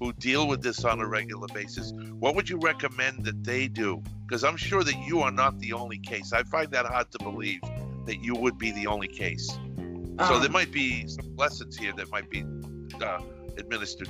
who 0.00 0.12
deal 0.14 0.46
with 0.46 0.62
this 0.62 0.84
on 0.84 1.00
a 1.00 1.06
regular 1.06 1.46
basis, 1.48 1.92
what 2.18 2.34
would 2.34 2.48
you 2.48 2.58
recommend 2.58 3.24
that 3.24 3.42
they 3.44 3.68
do? 3.68 4.02
Because 4.26 4.44
I'm 4.44 4.56
sure 4.56 4.82
that 4.82 4.96
you 5.06 5.20
are 5.20 5.30
not 5.30 5.58
the 5.60 5.72
only 5.72 5.98
case. 5.98 6.32
I 6.32 6.42
find 6.42 6.70
that 6.72 6.86
hard 6.86 7.10
to 7.12 7.18
believe 7.18 7.60
that 8.06 8.22
you 8.22 8.34
would 8.34 8.58
be 8.58 8.72
the 8.72 8.86
only 8.86 9.08
case. 9.08 9.48
so 9.48 10.38
there 10.38 10.46
um, 10.46 10.52
might 10.52 10.72
be 10.72 11.06
some 11.06 11.34
lessons 11.36 11.76
here 11.76 11.92
that 11.96 12.10
might 12.10 12.28
be 12.28 12.44
uh, 13.02 13.20
administered. 13.56 14.08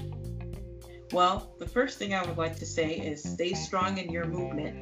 Well, 1.13 1.55
the 1.59 1.67
first 1.67 1.99
thing 1.99 2.15
I 2.15 2.25
would 2.25 2.37
like 2.37 2.59
to 2.59 2.67
say 2.67 2.99
is 2.99 3.23
stay 3.23 3.55
strong 3.55 3.99
in 3.99 4.11
your 4.11 4.25
movement. 4.25 4.77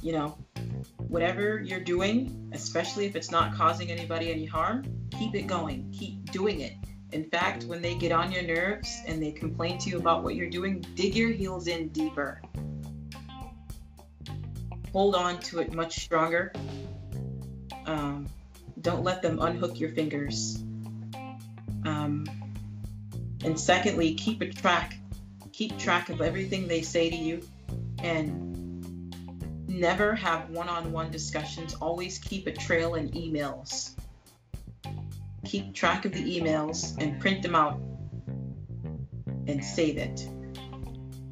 You 0.00 0.12
know, 0.12 0.38
whatever 1.08 1.60
you're 1.60 1.80
doing, 1.80 2.50
especially 2.52 3.06
if 3.06 3.16
it's 3.16 3.30
not 3.30 3.54
causing 3.54 3.90
anybody 3.90 4.30
any 4.30 4.44
harm, 4.44 4.84
keep 5.10 5.34
it 5.34 5.46
going. 5.46 5.92
Keep 5.92 6.30
doing 6.30 6.60
it. 6.60 6.74
In 7.12 7.24
fact, 7.24 7.64
when 7.64 7.80
they 7.80 7.94
get 7.94 8.12
on 8.12 8.30
your 8.30 8.42
nerves 8.42 9.00
and 9.06 9.22
they 9.22 9.32
complain 9.32 9.78
to 9.78 9.90
you 9.90 9.98
about 9.98 10.22
what 10.22 10.34
you're 10.34 10.50
doing, 10.50 10.84
dig 10.94 11.14
your 11.14 11.30
heels 11.30 11.66
in 11.66 11.88
deeper. 11.88 12.40
Hold 14.92 15.14
on 15.14 15.38
to 15.40 15.60
it 15.60 15.72
much 15.72 16.00
stronger. 16.00 16.52
Um, 17.86 18.28
don't 18.80 19.02
let 19.02 19.22
them 19.22 19.38
unhook 19.40 19.80
your 19.80 19.90
fingers. 19.90 20.62
Um, 21.84 22.26
and 23.44 23.58
secondly, 23.58 24.14
keep 24.14 24.40
a 24.42 24.46
track. 24.46 24.98
Keep 25.52 25.78
track 25.78 26.08
of 26.08 26.20
everything 26.20 26.68
they 26.68 26.82
say 26.82 27.10
to 27.10 27.16
you 27.16 27.42
and 28.02 29.12
never 29.68 30.14
have 30.14 30.50
one 30.50 30.68
on 30.68 30.92
one 30.92 31.10
discussions. 31.10 31.74
Always 31.74 32.18
keep 32.18 32.46
a 32.46 32.52
trail 32.52 32.94
in 32.94 33.10
emails 33.10 33.94
keep 35.48 35.74
track 35.74 36.04
of 36.04 36.12
the 36.12 36.38
emails 36.38 36.96
and 37.02 37.18
print 37.20 37.42
them 37.42 37.54
out 37.54 37.80
and 39.46 39.64
save 39.64 39.96
it. 39.96 40.28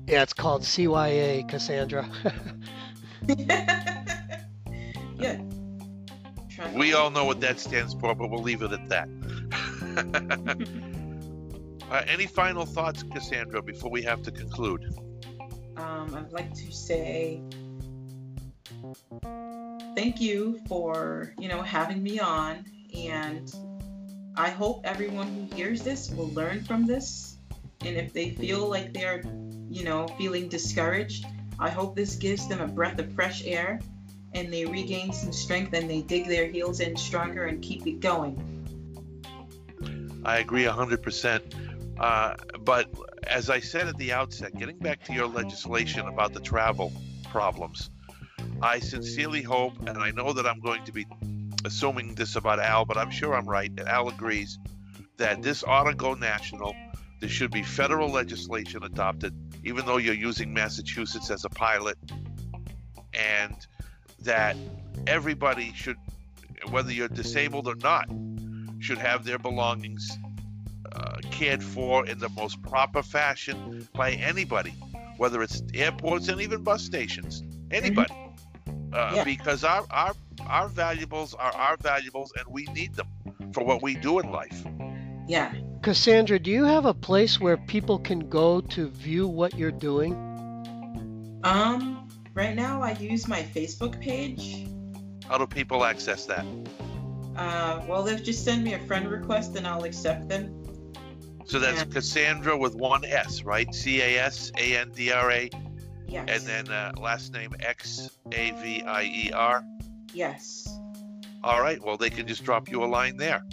Yeah, 0.06 0.22
it's 0.22 0.32
called 0.32 0.62
CYA, 0.62 1.48
Casandra. 1.50 2.08
yeah. 5.18 5.40
We 6.72 6.94
all 6.94 7.10
know 7.10 7.24
what 7.24 7.40
that 7.42 7.60
stands 7.60 7.92
for, 7.94 8.14
but 8.14 8.30
we'll 8.30 8.42
leave 8.42 8.62
it 8.62 8.72
at 8.72 8.88
that. 8.88 9.08
uh, 11.90 12.02
any 12.06 12.26
final 12.26 12.66
thoughts, 12.66 13.02
Casandra, 13.02 13.64
before 13.64 13.90
we 13.90 14.02
have 14.02 14.22
to 14.22 14.30
conclude? 14.30 14.84
Um, 15.76 16.14
I'd 16.14 16.32
like 16.32 16.54
to 16.54 16.72
say 16.72 17.42
thank 19.94 20.20
you 20.20 20.60
for 20.68 21.32
you 21.38 21.48
know 21.48 21.62
having 21.62 22.02
me 22.02 22.18
on 22.18 22.64
and 22.94 23.54
I 24.38 24.50
hope 24.50 24.82
everyone 24.84 25.28
who 25.28 25.56
hears 25.56 25.82
this 25.82 26.10
will 26.10 26.28
learn 26.32 26.62
from 26.62 26.86
this. 26.86 27.38
And 27.80 27.96
if 27.96 28.12
they 28.12 28.30
feel 28.30 28.68
like 28.68 28.92
they're, 28.92 29.22
you 29.70 29.84
know, 29.84 30.08
feeling 30.18 30.48
discouraged, 30.48 31.24
I 31.58 31.70
hope 31.70 31.96
this 31.96 32.16
gives 32.16 32.46
them 32.46 32.60
a 32.60 32.66
breath 32.66 32.98
of 32.98 33.10
fresh 33.14 33.44
air 33.46 33.80
and 34.34 34.52
they 34.52 34.66
regain 34.66 35.14
some 35.14 35.32
strength 35.32 35.72
and 35.72 35.88
they 35.88 36.02
dig 36.02 36.26
their 36.26 36.46
heels 36.46 36.80
in 36.80 36.96
stronger 36.96 37.46
and 37.46 37.62
keep 37.62 37.86
it 37.86 38.00
going. 38.00 38.42
I 40.22 40.38
agree 40.38 40.64
100%. 40.64 41.65
Uh, 41.98 42.34
but 42.60 42.90
as 43.26 43.48
I 43.48 43.60
said 43.60 43.88
at 43.88 43.96
the 43.96 44.12
outset, 44.12 44.56
getting 44.56 44.78
back 44.78 45.04
to 45.04 45.12
your 45.12 45.26
legislation 45.26 46.06
about 46.06 46.34
the 46.34 46.40
travel 46.40 46.92
problems, 47.30 47.90
I 48.62 48.80
sincerely 48.80 49.42
hope, 49.42 49.78
and 49.86 49.98
I 49.98 50.10
know 50.10 50.32
that 50.32 50.46
I'm 50.46 50.60
going 50.60 50.84
to 50.84 50.92
be 50.92 51.06
assuming 51.64 52.14
this 52.14 52.36
about 52.36 52.60
Al, 52.60 52.84
but 52.84 52.96
I'm 52.96 53.10
sure 53.10 53.34
I'm 53.34 53.48
right, 53.48 53.74
that 53.76 53.86
Al 53.86 54.08
agrees 54.08 54.58
that 55.16 55.42
this 55.42 55.64
ought 55.64 55.84
to 55.84 55.94
go 55.94 56.14
national. 56.14 56.74
There 57.20 57.28
should 57.28 57.50
be 57.50 57.62
federal 57.62 58.10
legislation 58.10 58.82
adopted, 58.82 59.34
even 59.64 59.86
though 59.86 59.96
you're 59.96 60.14
using 60.14 60.52
Massachusetts 60.52 61.30
as 61.30 61.44
a 61.44 61.48
pilot, 61.48 61.96
and 63.14 63.54
that 64.20 64.56
everybody 65.06 65.72
should, 65.74 65.96
whether 66.70 66.92
you're 66.92 67.08
disabled 67.08 67.66
or 67.66 67.76
not, 67.76 68.08
should 68.80 68.98
have 68.98 69.24
their 69.24 69.38
belongings 69.38 70.16
uh, 70.96 71.18
cared 71.30 71.62
for 71.62 72.06
in 72.06 72.18
the 72.18 72.28
most 72.30 72.60
proper 72.62 73.02
fashion 73.02 73.86
by 73.94 74.12
anybody, 74.12 74.74
whether 75.18 75.42
it's 75.42 75.62
airports 75.74 76.28
and 76.28 76.40
even 76.40 76.62
bus 76.62 76.82
stations, 76.82 77.42
anybody. 77.70 78.14
Uh, 78.92 79.12
yeah. 79.16 79.24
Because 79.24 79.64
our, 79.64 79.84
our 79.90 80.14
our 80.46 80.68
valuables 80.68 81.34
are 81.34 81.52
our 81.52 81.76
valuables 81.78 82.32
and 82.38 82.46
we 82.48 82.64
need 82.66 82.94
them 82.94 83.08
for 83.52 83.64
what 83.64 83.82
we 83.82 83.94
do 83.94 84.18
in 84.18 84.30
life. 84.30 84.64
Yeah. 85.26 85.52
Casandra, 85.80 86.42
do 86.42 86.50
you 86.50 86.64
have 86.64 86.84
a 86.84 86.94
place 86.94 87.40
where 87.40 87.56
people 87.56 87.98
can 87.98 88.28
go 88.28 88.60
to 88.60 88.88
view 88.88 89.26
what 89.26 89.54
you're 89.54 89.70
doing? 89.72 90.14
Um, 91.42 92.08
right 92.34 92.54
now 92.54 92.82
I 92.82 92.92
use 92.92 93.28
my 93.28 93.42
Facebook 93.42 94.00
page. 94.00 94.66
How 95.28 95.38
do 95.38 95.46
people 95.46 95.84
access 95.84 96.26
that? 96.26 96.44
Uh, 97.36 97.82
well, 97.86 98.02
they'll 98.02 98.18
just 98.18 98.44
send 98.44 98.64
me 98.64 98.74
a 98.74 98.78
friend 98.80 99.10
request 99.10 99.56
and 99.56 99.66
I'll 99.66 99.84
accept 99.84 100.28
them. 100.28 100.62
So 101.46 101.60
that's 101.60 101.78
yeah. 101.78 101.84
Casandra 101.84 102.58
with 102.58 102.74
one 102.74 103.04
S, 103.04 103.42
right? 103.44 103.72
C 103.74 104.00
A 104.02 104.18
S 104.18 104.50
A 104.58 104.76
N 104.76 104.90
D 104.94 105.12
R 105.12 105.30
A. 105.30 105.50
Yes. 106.08 106.28
And 106.28 106.42
then 106.42 106.74
uh, 106.74 106.92
last 107.00 107.32
name 107.32 107.54
X 107.60 108.10
A 108.32 108.50
V 108.50 108.82
I 108.82 109.02
E 109.02 109.30
R. 109.32 109.64
Yes. 110.12 110.68
All 111.44 111.60
right. 111.60 111.82
Well, 111.82 111.96
they 111.96 112.10
can 112.10 112.26
just 112.26 112.44
drop 112.44 112.68
you 112.68 112.82
a 112.82 112.86
line 112.86 113.16
there. 113.16 113.44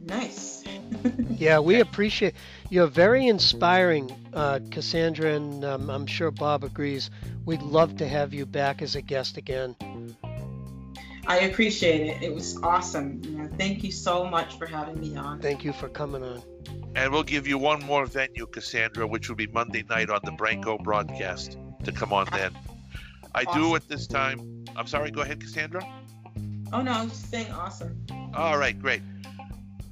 Nice. 0.00 0.64
yeah, 1.36 1.58
we 1.58 1.80
appreciate. 1.80 2.34
You're 2.70 2.86
very 2.86 3.26
inspiring, 3.26 4.10
uh, 4.32 4.60
Casandra, 4.70 5.36
and 5.36 5.64
um, 5.64 5.90
I'm 5.90 6.06
sure 6.06 6.30
Bob 6.30 6.64
agrees. 6.64 7.10
We'd 7.44 7.62
love 7.62 7.96
to 7.98 8.08
have 8.08 8.34
you 8.34 8.46
back 8.46 8.82
as 8.82 8.96
a 8.96 9.02
guest 9.02 9.36
again. 9.36 9.76
I 11.28 11.40
appreciate 11.40 12.02
it. 12.02 12.22
It 12.22 12.32
was 12.32 12.56
awesome. 12.62 13.20
You 13.24 13.30
know, 13.32 13.48
thank 13.58 13.82
you 13.82 13.90
so 13.90 14.24
much 14.24 14.58
for 14.58 14.66
having 14.66 15.00
me 15.00 15.16
on. 15.16 15.40
Thank 15.40 15.64
you 15.64 15.72
for 15.72 15.88
coming 15.88 16.22
on. 16.22 16.42
And 16.96 17.12
we'll 17.12 17.24
give 17.24 17.46
you 17.46 17.58
one 17.58 17.84
more 17.84 18.06
venue, 18.06 18.46
Casandra, 18.46 19.08
which 19.08 19.28
will 19.28 19.36
be 19.36 19.46
Monday 19.46 19.84
night 19.88 20.08
on 20.08 20.20
the 20.24 20.32
Branco 20.32 20.78
broadcast 20.78 21.58
to 21.84 21.92
come 21.92 22.10
on 22.10 22.26
then. 22.32 22.56
I 23.34 23.44
awesome. 23.44 23.62
do 23.62 23.76
at 23.76 23.86
this 23.86 24.06
time. 24.06 24.64
I'm 24.74 24.86
sorry. 24.86 25.10
Go 25.10 25.20
ahead, 25.20 25.38
Casandra. 25.38 25.86
Oh 26.72 26.80
no, 26.80 26.92
I 26.92 27.02
was 27.02 27.12
just 27.12 27.30
saying 27.30 27.52
awesome. 27.52 28.06
All 28.34 28.56
right, 28.56 28.80
great. 28.80 29.02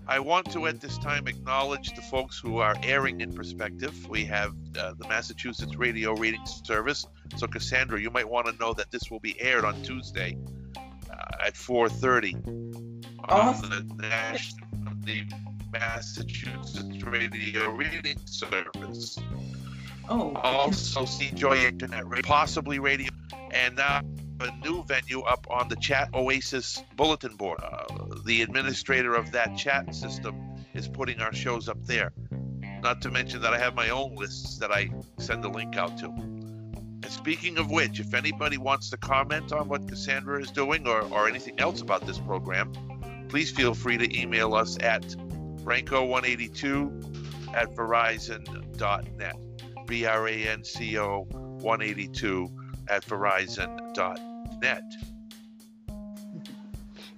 I 0.09 0.19
want 0.19 0.51
to 0.53 0.67
at 0.67 0.81
this 0.81 0.97
time 0.97 1.29
acknowledge 1.29 1.95
the 1.95 2.01
folks 2.01 2.39
who 2.39 2.59
are 2.59 2.75
airing 2.83 3.21
in 3.21 3.35
perspective. 3.35 4.09
We 4.09 4.25
have 4.25 4.55
uh, 4.79 4.95
the 4.99 5.07
Massachusetts 5.07 5.77
Radio 5.77 6.15
Reading 6.15 6.45
Service. 6.47 7.07
So, 7.37 7.47
Casandra, 7.47 8.01
you 8.01 8.11
might 8.11 8.29
want 8.29 8.47
to 8.47 8.55
know 8.59 8.73
that 8.73 8.91
this 8.91 9.11
will 9.11 9.21
be 9.21 9.39
aired 9.39 9.67
on 9.67 9.83
Tuesday 9.83 10.39
uh, 10.77 11.47
at 11.47 11.53
4:30 11.53 12.35
on 13.29 13.61
the 13.61 13.95
national 13.99 14.95
Massachusetts 15.75 17.03
Radio 17.03 17.73
Reading 17.73 18.17
Service. 18.27 19.19
Oh. 20.09 20.33
Also, 20.37 21.05
see 21.05 21.33
Joy 21.33 21.57
Internet, 21.65 22.05
possibly 22.23 22.79
radio, 22.79 23.11
and 23.51 23.75
now 23.75 24.01
a 24.39 24.51
new 24.63 24.85
venue 24.85 25.23
up 25.23 25.49
on 25.51 25.69
the 25.69 25.75
Chat 25.75 26.11
Oasis 26.15 26.81
bulletin 26.95 27.35
board. 27.35 27.59
Uh, 27.61 27.87
the 28.25 28.43
administrator 28.43 29.17
of 29.17 29.33
that 29.33 29.57
chat 29.57 29.93
system 29.93 30.41
is 30.75 30.87
putting 30.87 31.21
our 31.21 31.35
shows 31.35 31.69
up 31.69 31.85
there. 31.85 32.13
Not 32.81 33.03
to 33.03 33.11
mention 33.11 33.43
that 33.43 33.53
I 33.53 33.59
have 33.59 33.75
my 33.75 33.89
own 33.89 34.15
lists 34.15 34.59
that 34.59 34.71
I 34.71 34.91
send 35.19 35.43
the 35.43 35.49
link 35.49 35.77
out 35.77 35.99
to. 35.99 36.07
And 36.07 37.07
speaking 37.09 37.59
of 37.59 37.69
which, 37.69 37.99
if 37.99 38.15
anybody 38.15 38.59
wants 38.59 38.91
to 38.91 38.97
comment 38.97 39.53
on 39.53 39.69
what 39.69 39.87
Casandra 39.89 40.41
is 40.41 40.53
doing 40.53 40.87
or, 40.87 41.03
or 41.03 41.29
anything 41.29 41.59
else 41.59 41.81
about 41.81 42.07
this 42.07 42.21
program, 42.21 42.73
please 43.29 43.51
feel 43.51 43.75
free 43.75 43.99
to 43.99 44.21
email 44.21 44.55
us 44.55 44.79
at 44.81 45.17
branco182 45.65 47.55
at 47.55 47.75
verizon.net. 47.75 49.37
B 49.87 50.07
R 50.07 50.29
A 50.29 50.49
N 50.49 50.65
C 50.65 50.99
O 50.99 51.27
182 51.31 52.49
at 52.89 53.05
verizon.net. 53.05 54.83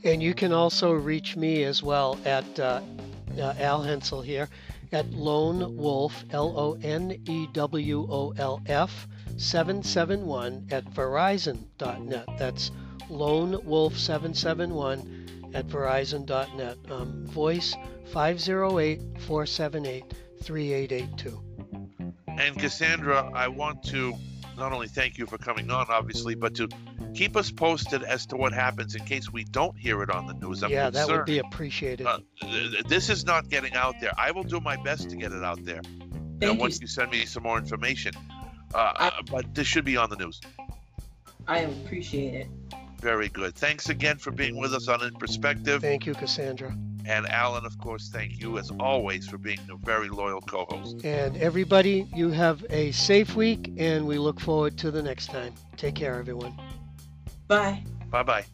And 0.05 0.23
you 0.23 0.35
can 0.35 0.53
also 0.53 0.93
reach 0.93 1.37
me 1.37 1.65
as 1.65 1.83
well 1.83 2.19
at 2.25 2.61
uh, 2.61 2.81
uh, 3.39 3.55
Al 3.59 3.83
Hensel 3.83 4.23
here 4.23 4.49
at 4.93 5.11
Lone 5.11 5.77
Wolf, 5.77 6.25
L 6.31 6.55
O 6.57 6.79
N 6.83 7.21
E 7.27 7.49
W 7.53 8.07
O 8.09 8.33
L 8.37 8.63
F 8.67 9.09
771 9.37 10.69
at 10.71 10.85
verizon.net. 10.95 12.27
That's 12.39 12.71
Lone 13.11 13.59
Wolf 13.65 13.99
771 13.99 15.36
at 15.57 15.67
verizon.net. 15.69 16.77
Um, 16.91 17.25
voice 17.27 17.75
508 18.13 19.01
478 19.21 20.05
3882. 20.43 21.43
And 22.29 22.57
Casandra, 22.57 23.33
I 23.33 23.49
want 23.49 23.83
to 23.85 24.15
not 24.59 24.73
only 24.73 24.89
thank 24.89 25.17
you 25.17 25.27
for 25.27 25.39
coming 25.39 25.71
on, 25.71 25.87
obviously, 25.89 26.35
but 26.35 26.55
to 26.57 26.69
keep 27.15 27.37
us 27.37 27.51
posted 27.51 28.03
as 28.03 28.27
to 28.27 28.37
what 28.37 28.53
happens 28.53 28.95
in 28.95 29.05
case 29.05 29.33
we 29.33 29.45
don't 29.45 29.77
hear 29.79 30.03
it 30.03 30.11
on 30.11 30.27
the 30.27 30.35
news. 30.35 30.63
I'm 30.63 30.71
yeah, 30.71 30.91
concerned. 30.91 31.09
that 31.09 31.17
would 31.17 31.25
be 31.25 31.39
appreciated. 31.39 32.07
Uh, 32.07 32.19
this 32.87 33.09
is 33.09 33.25
not 33.25 33.49
getting 33.49 33.75
out 33.75 33.95
there. 34.01 34.13
I 34.19 34.33
will 34.33 34.45
do 34.45 34.61
my 34.61 34.77
best 34.77 35.09
to 35.11 35.17
get 35.17 35.33
it 35.33 35.43
out 35.43 35.65
there. 35.65 35.81
Thank 36.39 36.53
you. 36.53 36.55
once 36.55 36.81
you 36.81 36.87
send 36.87 37.11
me 37.11 37.25
some 37.25 37.43
more 37.43 37.57
information. 37.57 38.13
Uh, 38.75 38.93
I, 38.95 39.09
uh, 39.09 39.23
but 39.31 39.55
this 39.55 39.67
should 39.67 39.87
be 39.87 39.97
on 39.97 40.11
the 40.11 40.17
news. 40.17 40.41
I 41.49 41.61
appreciate 41.61 42.35
it. 42.35 42.49
Very 43.07 43.29
good. 43.29 43.55
Thanks 43.55 43.89
again 43.89 44.19
for 44.19 44.33
being 44.33 44.57
with 44.57 44.75
us 44.75 44.89
on 44.89 45.01
In 45.05 45.15
Perspective. 45.15 45.81
Thank 45.81 46.07
you, 46.07 46.13
Casandra. 46.13 46.77
And 47.07 47.25
Alan, 47.29 47.65
of 47.65 47.79
course, 47.79 48.09
thank 48.09 48.41
you 48.41 48.59
as 48.59 48.73
always 48.81 49.29
for 49.29 49.39
being 49.39 49.61
a 49.71 49.77
very 49.77 50.09
loyal 50.09 50.41
co 50.41 50.65
host. 50.69 51.05
And 51.05 51.37
everybody, 51.37 52.09
you 52.13 52.31
have 52.31 52.67
a 52.69 52.91
safe 52.91 53.37
week, 53.37 53.71
and 53.77 54.09
we 54.09 54.19
look 54.19 54.41
forward 54.41 54.77
to 54.79 54.91
the 54.91 55.05
next 55.05 55.29
time. 55.29 55.55
Take 55.77 55.95
care, 55.95 56.17
everyone. 56.17 56.53
Bye. 57.47 57.85
Bye 58.11 58.25
bye. 58.25 58.45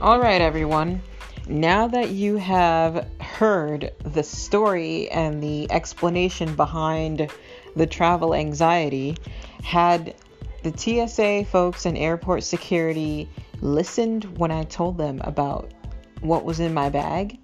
All 0.00 0.18
right, 0.18 0.40
everyone. 0.40 1.02
Now 1.48 1.86
that 1.88 2.12
you 2.12 2.36
have 2.36 3.06
heard 3.32 3.92
the 4.04 4.22
story 4.22 5.10
and 5.10 5.42
the 5.42 5.70
explanation 5.72 6.54
behind 6.54 7.30
the 7.74 7.86
travel 7.86 8.34
anxiety, 8.34 9.16
had 9.62 10.14
the 10.62 10.76
TSA 10.76 11.46
folks 11.50 11.86
and 11.86 11.96
airport 11.96 12.44
security 12.44 13.28
listened 13.60 14.38
when 14.38 14.50
I 14.50 14.64
told 14.64 14.98
them 14.98 15.20
about 15.24 15.72
what 16.20 16.44
was 16.44 16.60
in 16.60 16.74
my 16.74 16.88
bag? 16.88 17.38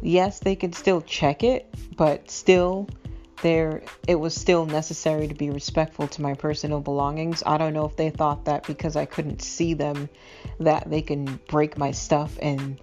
Yes, 0.00 0.38
they 0.38 0.56
could 0.56 0.74
still 0.74 1.02
check 1.02 1.44
it, 1.44 1.74
but 1.96 2.30
still 2.30 2.88
there 3.42 3.82
it 4.08 4.14
was 4.14 4.34
still 4.34 4.64
necessary 4.64 5.28
to 5.28 5.34
be 5.34 5.50
respectful 5.50 6.08
to 6.08 6.22
my 6.22 6.32
personal 6.34 6.80
belongings. 6.80 7.42
I 7.44 7.58
don't 7.58 7.74
know 7.74 7.84
if 7.84 7.96
they 7.96 8.10
thought 8.10 8.46
that 8.46 8.66
because 8.66 8.96
I 8.96 9.04
couldn't 9.04 9.42
see 9.42 9.74
them 9.74 10.08
that 10.60 10.88
they 10.88 11.02
can 11.02 11.38
break 11.48 11.76
my 11.76 11.90
stuff 11.90 12.38
and 12.40 12.80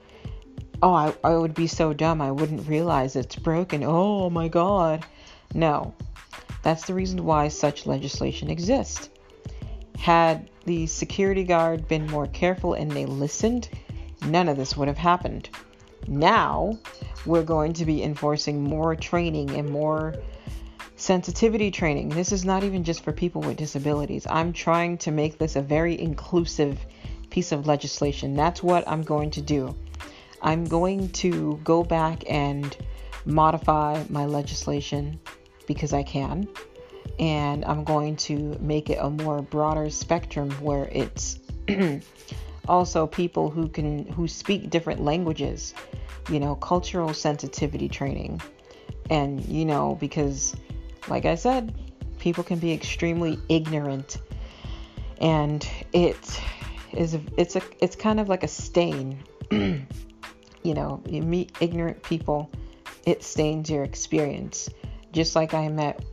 oh, 0.82 0.94
I, 0.94 1.14
I 1.24 1.36
would 1.36 1.54
be 1.54 1.68
so 1.68 1.94
dumb 1.94 2.22
I 2.22 2.32
wouldn't 2.32 2.68
realize 2.68 3.16
it's 3.16 3.36
broken. 3.36 3.84
Oh 3.84 4.30
my 4.30 4.48
god. 4.48 5.06
No. 5.54 5.94
That's 6.64 6.86
the 6.86 6.94
reason 6.94 7.26
why 7.26 7.48
such 7.48 7.86
legislation 7.86 8.50
exists. 8.50 9.10
Had 9.98 10.50
the 10.66 10.88
security 10.88 11.44
guard 11.44 11.88
been 11.88 12.08
more 12.08 12.28
careful 12.28 12.74
and 12.74 12.92
they 12.92 13.06
listened, 13.06 13.70
none 14.26 14.50
of 14.50 14.58
this 14.58 14.78
would 14.78 14.88
have 14.88 14.98
happened. 14.98 15.50
Now, 16.08 16.78
we're 17.26 17.44
going 17.44 17.74
to 17.74 17.86
be 17.86 18.04
enforcing 18.04 18.64
more 18.64 18.96
training 18.96 19.52
and 19.52 19.70
more 19.70 20.16
sensitivity 20.96 21.72
training. 21.72 22.10
This 22.10 22.32
is 22.32 22.46
not 22.46 22.64
even 22.64 22.84
just 22.84 23.04
for 23.04 23.12
people 23.12 23.42
with 23.42 23.58
disabilities. 23.58 24.26
I'm 24.30 24.54
trying 24.54 24.98
to 25.00 25.12
make 25.12 25.38
this 25.38 25.56
a 25.56 25.62
very 25.62 26.00
inclusive 26.00 26.80
piece 27.30 27.52
of 27.52 27.68
legislation. 27.68 28.36
That's 28.36 28.62
what 28.62 28.88
I'm 28.88 29.04
going 29.04 29.32
to 29.32 29.42
do. 29.42 29.76
I'm 30.42 30.66
going 30.66 31.10
to 31.10 31.60
go 31.64 31.84
back 31.84 32.24
and 32.30 32.76
modify 33.26 34.04
my 34.10 34.26
legislation 34.26 35.20
because 35.68 35.94
I 35.94 36.04
can. 36.04 36.48
And 37.20 37.64
I'm 37.66 37.84
going 37.84 38.16
to 38.18 38.58
make 38.60 38.90
it 38.90 38.98
a 39.00 39.10
more 39.10 39.42
broader 39.42 39.90
spectrum 39.90 40.52
where 40.54 40.90
it's 40.92 41.40
also 42.68 43.08
people 43.08 43.50
who 43.50 43.68
can 43.68 44.06
who 44.08 44.28
speak 44.28 44.70
different 44.70 45.02
languages, 45.02 45.74
you 46.30 46.40
know, 46.40 46.56
cultural 46.56 47.14
sensitivity 47.14 47.90
training. 47.90 48.42
And 49.10 49.46
you 49.46 49.66
know, 49.66 49.98
because 50.00 50.56
like 51.08 51.26
I 51.26 51.36
said, 51.36 51.76
people 52.20 52.44
can 52.44 52.60
be 52.60 52.72
extremely 52.72 53.40
ignorant 53.50 54.18
and 55.20 55.68
it 55.94 56.42
is 56.94 57.18
it's 57.38 57.56
a 57.56 57.62
it's 57.80 57.96
kind 57.96 58.20
of 58.20 58.28
like 58.28 58.44
a 58.44 58.48
stain. 58.48 59.24
you 60.64 60.74
know, 60.74 61.02
you 61.08 61.22
meet 61.22 61.56
ignorant 61.60 62.02
people, 62.04 62.50
it 63.06 63.24
stains 63.24 63.70
your 63.70 63.84
experience 63.84 64.70
just 65.12 65.36
like 65.36 65.54
I 65.54 65.68
met 65.68 66.04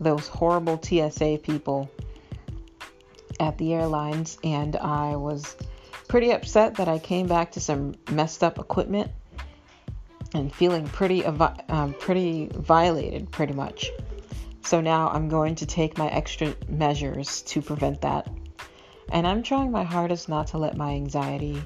those 0.00 0.28
horrible 0.28 0.80
TSA 0.80 1.40
people 1.42 1.90
at 3.40 3.58
the 3.58 3.74
airlines, 3.74 4.38
and 4.42 4.76
I 4.76 5.16
was 5.16 5.56
pretty 6.08 6.30
upset 6.30 6.76
that 6.76 6.88
I 6.88 6.98
came 6.98 7.26
back 7.26 7.52
to 7.52 7.60
some 7.60 7.94
messed 8.10 8.42
up 8.42 8.58
equipment 8.58 9.10
and 10.34 10.54
feeling 10.54 10.86
pretty 10.86 11.24
um, 11.24 11.94
pretty 11.94 12.48
violated, 12.54 13.30
pretty 13.30 13.54
much. 13.54 13.90
So 14.62 14.80
now 14.80 15.08
I'm 15.08 15.28
going 15.28 15.54
to 15.56 15.66
take 15.66 15.96
my 15.96 16.08
extra 16.08 16.54
measures 16.68 17.42
to 17.42 17.62
prevent 17.62 18.02
that. 18.02 18.28
And 19.10 19.26
I'm 19.26 19.42
trying 19.42 19.70
my 19.70 19.84
hardest 19.84 20.28
not 20.28 20.48
to 20.48 20.58
let 20.58 20.76
my 20.76 20.90
anxiety 20.90 21.62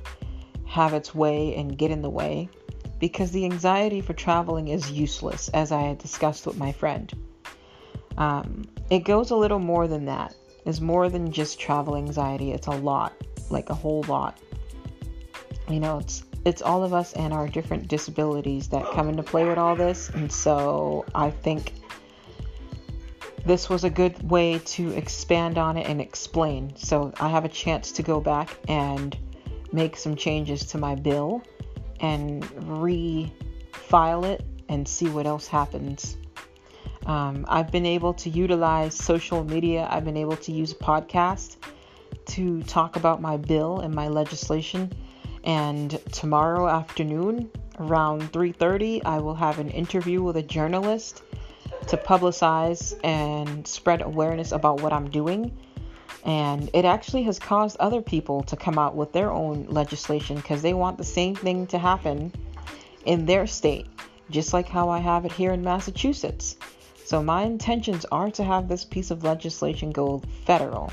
have 0.73 0.95
its 0.95 1.15
way 1.15 1.55
and 1.57 1.77
get 1.77 1.91
in 1.91 2.01
the 2.01 2.09
way 2.09 2.49
because 2.99 3.31
the 3.31 3.45
anxiety 3.45 4.01
for 4.01 4.15
traveling 4.15 4.69
is 4.69 4.91
useless, 4.91 5.51
as 5.51 5.71
I 5.71 5.83
had 5.83 5.99
discussed 5.99 6.47
with 6.47 6.57
my 6.57 6.73
friend. 6.73 7.13
Um, 8.17 8.65
it 8.89 9.01
goes 9.01 9.33
a 9.33 9.37
little 9.37 9.59
more 9.59 9.87
than 9.87 10.07
that. 10.07 10.35
It's 10.65 10.81
more 10.81 11.11
than 11.11 11.31
just 11.31 11.61
travel 11.61 11.95
anxiety. 11.95 12.53
It's 12.53 12.69
a 12.69 12.71
lot, 12.71 13.13
like 13.51 13.69
a 13.69 13.75
whole 13.75 14.03
lot. 14.05 14.39
You 15.69 15.79
know, 15.79 15.99
it's 15.99 16.23
it's 16.47 16.63
all 16.63 16.83
of 16.83 16.95
us 16.95 17.13
and 17.13 17.35
our 17.35 17.49
different 17.49 17.89
disabilities 17.89 18.69
that 18.69 18.91
come 18.93 19.11
into 19.11 19.23
play 19.23 19.45
with 19.45 19.59
all 19.59 19.77
this, 19.77 20.09
and 20.09 20.33
so 20.33 21.05
I 21.15 21.31
think 21.31 21.75
this 23.45 23.69
was 23.69 23.85
a 23.85 23.91
good 23.91 24.31
way 24.31 24.59
to 24.77 24.91
expand 24.93 25.59
on 25.59 25.77
it 25.77 25.87
and 25.87 26.01
explain. 26.01 26.75
So 26.77 27.13
I 27.21 27.29
have 27.29 27.45
a 27.45 27.51
chance 27.51 27.93
to 27.93 28.03
go 28.03 28.23
back 28.23 28.57
and 28.69 29.15
make 29.73 29.97
some 29.97 30.17
changes 30.17 30.67
to 30.67 30.79
my 30.79 30.95
bill 30.95 31.43
and 32.01 32.43
refile 32.43 34.25
it 34.25 34.45
and 34.69 34.87
see 34.87 35.09
what 35.09 35.27
else 35.27 35.47
happens. 35.47 36.17
Um, 37.07 37.45
I've 37.49 37.71
been 37.71 37.87
able 37.87 38.15
to 38.15 38.31
utilize 38.31 38.95
social 38.95 39.45
media. 39.45 39.89
I've 39.91 40.05
been 40.05 40.17
able 40.17 40.37
to 40.37 40.53
use 40.53 40.73
podcast 40.73 41.57
to 42.27 42.63
talk 42.63 42.97
about 42.97 43.21
my 43.21 43.37
bill 43.37 43.81
and 43.81 43.95
my 43.95 44.09
legislation. 44.09 44.93
And 45.45 45.99
tomorrow 46.13 46.69
afternoon, 46.69 47.51
around 47.81 48.33
3:30, 48.33 49.05
I 49.05 49.19
will 49.19 49.35
have 49.35 49.59
an 49.59 49.71
interview 49.71 50.23
with 50.23 50.37
a 50.37 50.43
journalist 50.43 51.23
to 51.89 51.97
publicize 51.97 52.95
and 53.03 53.67
spread 53.67 54.03
awareness 54.03 54.53
about 54.53 54.81
what 54.81 54.93
I'm 54.93 55.11
doing 55.11 55.51
and 56.25 56.71
it 56.73 56.85
actually 56.85 57.25
has 57.25 57.39
caused 57.39 57.77
other 57.79 58.01
people 58.01 58.43
to 58.45 58.57
come 58.57 58.79
out 58.79 58.95
with 58.95 59.13
their 59.13 59.31
own 59.31 59.67
legislation 59.69 60.37
because 60.37 60.63
they 60.63 60.75
want 60.75 60.99
the 60.99 61.05
same 61.05 61.35
thing 61.35 61.67
to 61.69 61.79
happen 61.79 62.33
in 63.05 63.27
their 63.27 63.47
state, 63.47 63.87
just 64.31 64.53
like 64.53 64.69
how 64.69 64.89
I 64.89 64.99
have 64.99 65.25
it 65.25 65.33
here 65.33 65.53
in 65.53 65.63
Massachusetts. 65.63 66.57
So 67.05 67.23
my 67.23 67.43
intentions 67.43 68.07
are 68.13 68.31
to 68.33 68.45
have 68.45 68.69
this 68.69 68.85
piece 68.85 69.11
of 69.11 69.25
legislation 69.25 69.91
go 69.91 70.23
federal. 70.47 70.93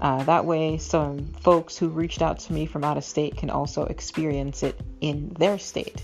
Uh, 0.00 0.22
that 0.24 0.44
way, 0.44 0.78
some 0.78 1.26
folks 1.40 1.76
who 1.76 1.88
reached 1.88 2.22
out 2.22 2.38
to 2.38 2.52
me 2.52 2.66
from 2.66 2.84
out 2.84 2.96
of 2.96 3.04
state 3.04 3.36
can 3.36 3.50
also 3.50 3.84
experience 3.84 4.62
it 4.62 4.78
in 5.00 5.30
their 5.38 5.58
state. 5.58 6.02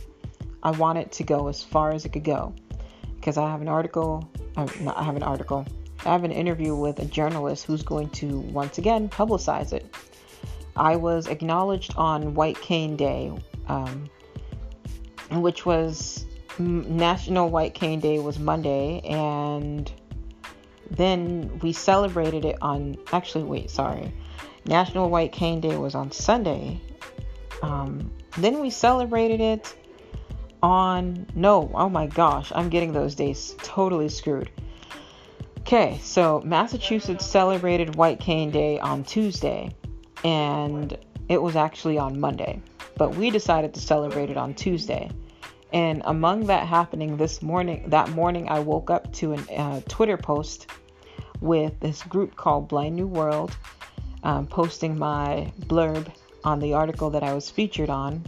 I 0.63 0.73
want 0.73 0.99
it 0.99 1.13
to 1.13 1.25
go 1.25 1.49
as 1.49 1.63
far 1.63 1.93
as 1.93 2.05
it 2.05 2.11
could 2.11 2.25
go 2.25 2.55
because 3.17 3.37
I 3.37 3.49
have 3.49 3.61
an 3.61 3.69
article. 3.69 4.29
I 4.57 5.03
have 5.03 5.17
an 5.17 5.23
article. 5.23 5.67
I 6.05 6.13
have 6.13 6.25
an 6.25 6.33
interview 6.33 6.75
with 6.75 6.99
a 6.99 7.05
journalist 7.05 7.67
who's 7.67 7.83
going 7.83 8.09
to 8.11 8.39
once 8.39 8.79
again 8.79 9.09
publicize 9.09 9.73
it. 9.73 9.95
I 10.75 10.97
was 10.97 11.27
acknowledged 11.27 11.95
on 11.97 12.35
White 12.35 12.59
Cane 12.61 12.97
Day, 12.97 13.33
um, 13.69 14.09
which 15.31 15.67
was 15.67 16.25
National 16.59 17.51
White 17.51 17.75
Cane 17.75 18.01
Day 18.01 18.19
was 18.19 18.39
Monday, 18.39 19.01
and 19.01 19.93
then 20.91 21.59
we 21.63 21.73
celebrated 21.73 22.47
it 22.47 22.57
on. 22.63 22.97
Actually, 23.13 23.45
wait, 23.45 23.71
sorry. 23.71 24.13
National 24.65 25.11
White 25.11 25.33
Cane 25.33 25.61
Day 25.61 25.77
was 25.77 25.95
on 25.95 26.11
Sunday. 26.13 26.81
Um, 27.63 28.11
then 28.39 28.61
we 28.61 28.71
celebrated 28.71 29.41
it 29.41 29.75
on. 30.63 31.27
No, 31.35 31.71
oh 31.75 31.91
my 31.91 32.07
gosh, 32.07 32.53
I'm 32.55 32.71
getting 32.71 32.93
those 32.93 33.15
days 33.15 33.55
totally 33.63 34.09
screwed. 34.09 34.51
Okay, 35.73 36.01
so 36.03 36.43
Massachusetts 36.45 37.25
celebrated 37.25 37.95
White 37.95 38.19
Cane 38.19 38.51
Day 38.51 38.81
on 38.81 39.05
Tuesday, 39.05 39.73
and 40.25 40.99
it 41.29 41.41
was 41.41 41.55
actually 41.55 41.97
on 41.97 42.19
Monday, 42.19 42.61
but 42.97 43.15
we 43.15 43.31
decided 43.31 43.73
to 43.75 43.81
celebrate 43.81 44.31
it 44.31 44.37
on 44.37 44.53
Tuesday. 44.53 45.09
And 45.73 46.03
among 46.07 46.47
that 46.47 46.67
happening 46.67 47.17
this 47.17 47.41
morning, 47.41 47.85
that 47.87 48.09
morning, 48.09 48.49
I 48.49 48.59
woke 48.59 48.91
up 48.91 49.13
to 49.13 49.35
a 49.35 49.57
uh, 49.57 49.81
Twitter 49.87 50.17
post 50.17 50.67
with 51.41 51.79
this 51.79 52.03
group 52.03 52.35
called 52.35 52.67
Blind 52.67 52.97
New 52.97 53.07
World, 53.07 53.57
um, 54.25 54.49
posting 54.49 54.99
my 54.99 55.53
blurb 55.67 56.11
on 56.43 56.59
the 56.59 56.73
article 56.73 57.11
that 57.11 57.23
I 57.23 57.33
was 57.33 57.49
featured 57.49 57.91
on 57.91 58.27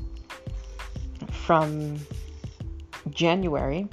from 1.28 1.98
January 3.10 3.88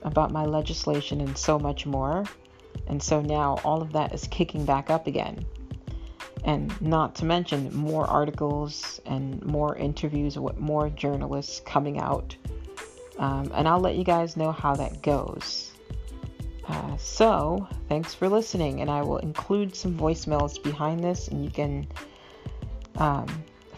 about 0.00 0.32
my 0.32 0.46
legislation 0.46 1.20
and 1.20 1.36
so 1.36 1.58
much 1.58 1.84
more. 1.84 2.24
And 2.90 3.02
so 3.02 3.22
now 3.22 3.58
all 3.64 3.80
of 3.80 3.92
that 3.92 4.12
is 4.12 4.28
kicking 4.28 4.66
back 4.66 4.90
up 4.90 5.06
again. 5.06 5.46
And 6.44 6.78
not 6.82 7.14
to 7.16 7.24
mention 7.24 7.74
more 7.74 8.06
articles 8.06 9.00
and 9.06 9.42
more 9.44 9.76
interviews 9.76 10.38
with 10.38 10.58
more 10.58 10.90
journalists 10.90 11.60
coming 11.64 11.98
out 11.98 12.36
um, 13.20 13.52
and 13.54 13.68
I'll 13.68 13.80
let 13.80 13.96
you 13.96 14.04
guys 14.04 14.36
know 14.36 14.50
how 14.50 14.74
that 14.76 15.02
goes. 15.02 15.72
Uh, 16.66 16.96
so, 16.96 17.68
thanks 17.88 18.14
for 18.14 18.28
listening, 18.30 18.80
and 18.80 18.90
I 18.90 19.02
will 19.02 19.18
include 19.18 19.76
some 19.76 19.96
voicemails 19.96 20.60
behind 20.62 21.04
this, 21.04 21.28
and 21.28 21.44
you 21.44 21.50
can 21.50 21.86
um, 22.96 23.26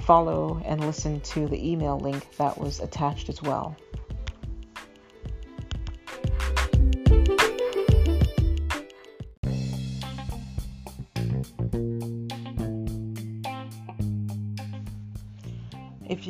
follow 0.02 0.62
and 0.64 0.80
listen 0.80 1.20
to 1.20 1.48
the 1.48 1.70
email 1.70 1.98
link 1.98 2.36
that 2.36 2.56
was 2.56 2.78
attached 2.78 3.28
as 3.28 3.42
well. 3.42 3.76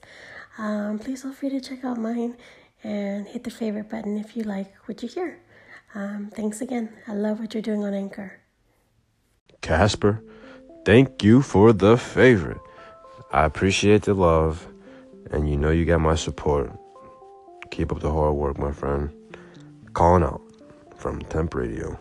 Um, 0.57 0.99
please 0.99 1.21
feel 1.21 1.35
free 1.35 1.51
to 1.51 1.61
check 1.61 1.85
out 1.85 1.99
mine 1.99 2.39
and 2.83 3.29
hit 3.29 3.45
the 3.45 3.51
favorite 3.51 3.91
button 3.91 4.17
if 4.17 4.35
you 4.35 4.45
like 4.45 4.73
what 4.87 5.03
you 5.03 5.11
hear. 5.11 5.41
Um, 5.95 6.31
thanks 6.35 6.63
again. 6.63 6.89
I 7.07 7.13
love 7.13 7.39
what 7.39 7.53
you're 7.53 7.63
doing 7.63 7.85
on 7.85 7.93
Anchor. 7.93 8.41
Casper, 9.61 10.23
thank 10.87 11.23
you 11.23 11.43
for 11.43 11.75
the 11.75 11.99
favorite. 11.99 12.63
I 13.31 13.45
appreciate 13.45 14.05
the 14.05 14.15
love, 14.15 14.67
and 15.31 15.51
you 15.51 15.59
know 15.59 15.69
you 15.69 15.85
got 15.85 16.01
my 16.01 16.15
support. 16.15 16.73
Keep 17.71 17.93
up 17.93 18.01
the 18.01 18.11
hard 18.11 18.37
work, 18.37 18.57
my 18.57 18.73
friend. 18.73 19.11
Calling 19.93 20.23
out 20.23 20.41
from 20.97 21.21
Temp 21.25 21.55
Radio. 21.55 21.99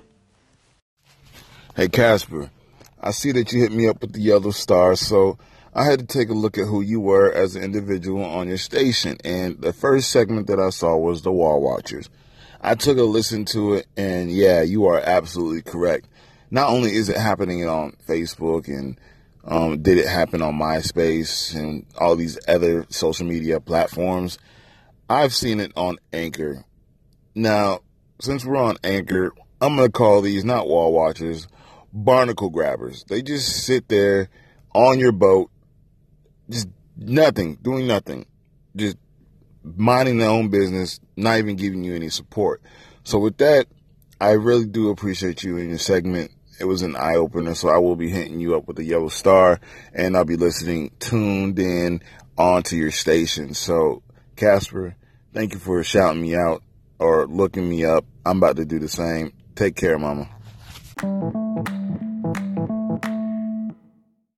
Hey, 1.78 1.90
Casper, 1.90 2.50
I 3.00 3.12
see 3.12 3.32
that 3.34 3.54
you 3.54 3.62
hit 3.62 3.72
me 3.72 3.88
up 3.88 4.02
with 4.02 4.14
the 4.14 4.20
yellow 4.20 4.50
star, 4.50 4.96
so 4.96 5.38
I 5.76 5.84
had 5.84 6.00
to 6.00 6.08
take 6.08 6.30
a 6.30 6.34
look 6.34 6.58
at 6.58 6.66
who 6.66 6.82
you 6.82 7.00
were 7.00 7.32
as 7.32 7.56
an 7.56 7.62
individual 7.62 8.26
on 8.26 8.48
your 8.48 8.58
station. 8.58 9.18
And 9.24 9.62
the 9.62 9.74
first 9.74 10.10
segment 10.10 10.48
that 10.48 10.60
I 10.60 10.72
saw 10.72 10.98
was 10.98 11.22
the 11.22 11.32
Wall 11.32 11.62
Watchers. 11.62 12.10
I 12.62 12.74
took 12.74 12.98
a 12.98 13.04
listen 13.04 13.46
to 13.54 13.76
it, 13.76 13.86
and 13.96 14.32
yeah, 14.32 14.64
you 14.64 14.88
are 14.88 15.00
absolutely 15.00 15.62
correct. 15.62 16.08
Not 16.50 16.72
only 16.72 16.96
is 16.96 17.10
it 17.10 17.18
happening 17.18 17.70
on 17.70 17.96
Facebook 18.08 18.68
and 18.68 19.00
um, 19.46 19.84
did 19.84 20.00
it 20.00 20.08
happen 20.08 20.42
on 20.42 20.56
MySpace 20.56 21.56
and 21.56 21.86
all 21.96 22.16
these 22.16 22.40
other 22.48 22.88
social 22.90 23.28
media 23.28 23.60
platforms, 23.60 24.40
I've 25.08 25.32
seen 25.32 25.60
it 25.60 25.74
on 25.76 26.00
Anchor. 26.12 26.66
Now, 27.36 27.82
since 28.20 28.44
we're 28.44 28.58
on 28.58 28.78
Anchor, 28.84 29.32
I'm 29.62 29.76
going 29.76 29.88
to 29.88 29.92
call 29.92 30.22
these 30.22 30.44
not 30.44 30.68
wall 30.68 30.92
watchers, 30.92 31.48
barnacle 32.04 32.50
grabbers. 32.50 33.04
They 33.06 33.22
just 33.22 33.66
sit 33.66 33.88
there 33.88 34.30
on 34.74 35.00
your 35.00 35.12
boat, 35.12 35.50
just 36.50 36.68
nothing, 36.96 37.56
doing 37.62 37.88
nothing, 37.88 38.26
just 38.76 38.98
minding 39.64 40.18
their 40.18 40.30
own 40.30 40.50
business, 40.50 41.00
not 41.16 41.40
even 41.40 41.56
giving 41.56 41.84
you 41.84 41.96
any 41.96 42.10
support. 42.10 42.62
So 43.04 43.20
with 43.20 43.38
that, 43.38 43.66
I 44.20 44.32
really 44.32 44.66
do 44.66 44.90
appreciate 44.90 45.44
you 45.44 45.58
in 45.58 45.70
your 45.70 45.78
segment. 45.78 46.32
It 46.60 46.66
was 46.66 46.82
an 46.82 46.96
eye 46.96 47.16
opener, 47.16 47.54
so 47.54 47.70
I 47.70 47.78
will 47.78 47.96
be 47.96 48.10
hitting 48.10 48.40
you 48.40 48.56
up 48.56 48.68
with 48.68 48.80
a 48.80 48.84
yellow 48.84 49.10
star, 49.10 49.60
and 49.94 50.18
I'll 50.18 50.26
be 50.26 50.38
listening 50.38 50.92
tuned 51.00 51.60
in 51.60 52.02
onto 52.38 52.76
your 52.76 52.92
station. 52.92 53.54
So, 53.54 54.02
Casper, 54.36 54.96
thank 55.34 55.54
you 55.54 55.60
for 55.60 55.84
shouting 55.84 56.22
me 56.22 56.36
out 56.36 56.64
or 57.00 57.28
looking 57.28 57.70
me 57.70 57.86
up. 57.86 58.06
I'm 58.26 58.38
about 58.38 58.56
to 58.58 58.66
do 58.66 58.80
the 58.80 58.90
same. 58.90 59.34
Take 59.56 59.76
care, 59.76 60.00
Mama. 60.00 60.28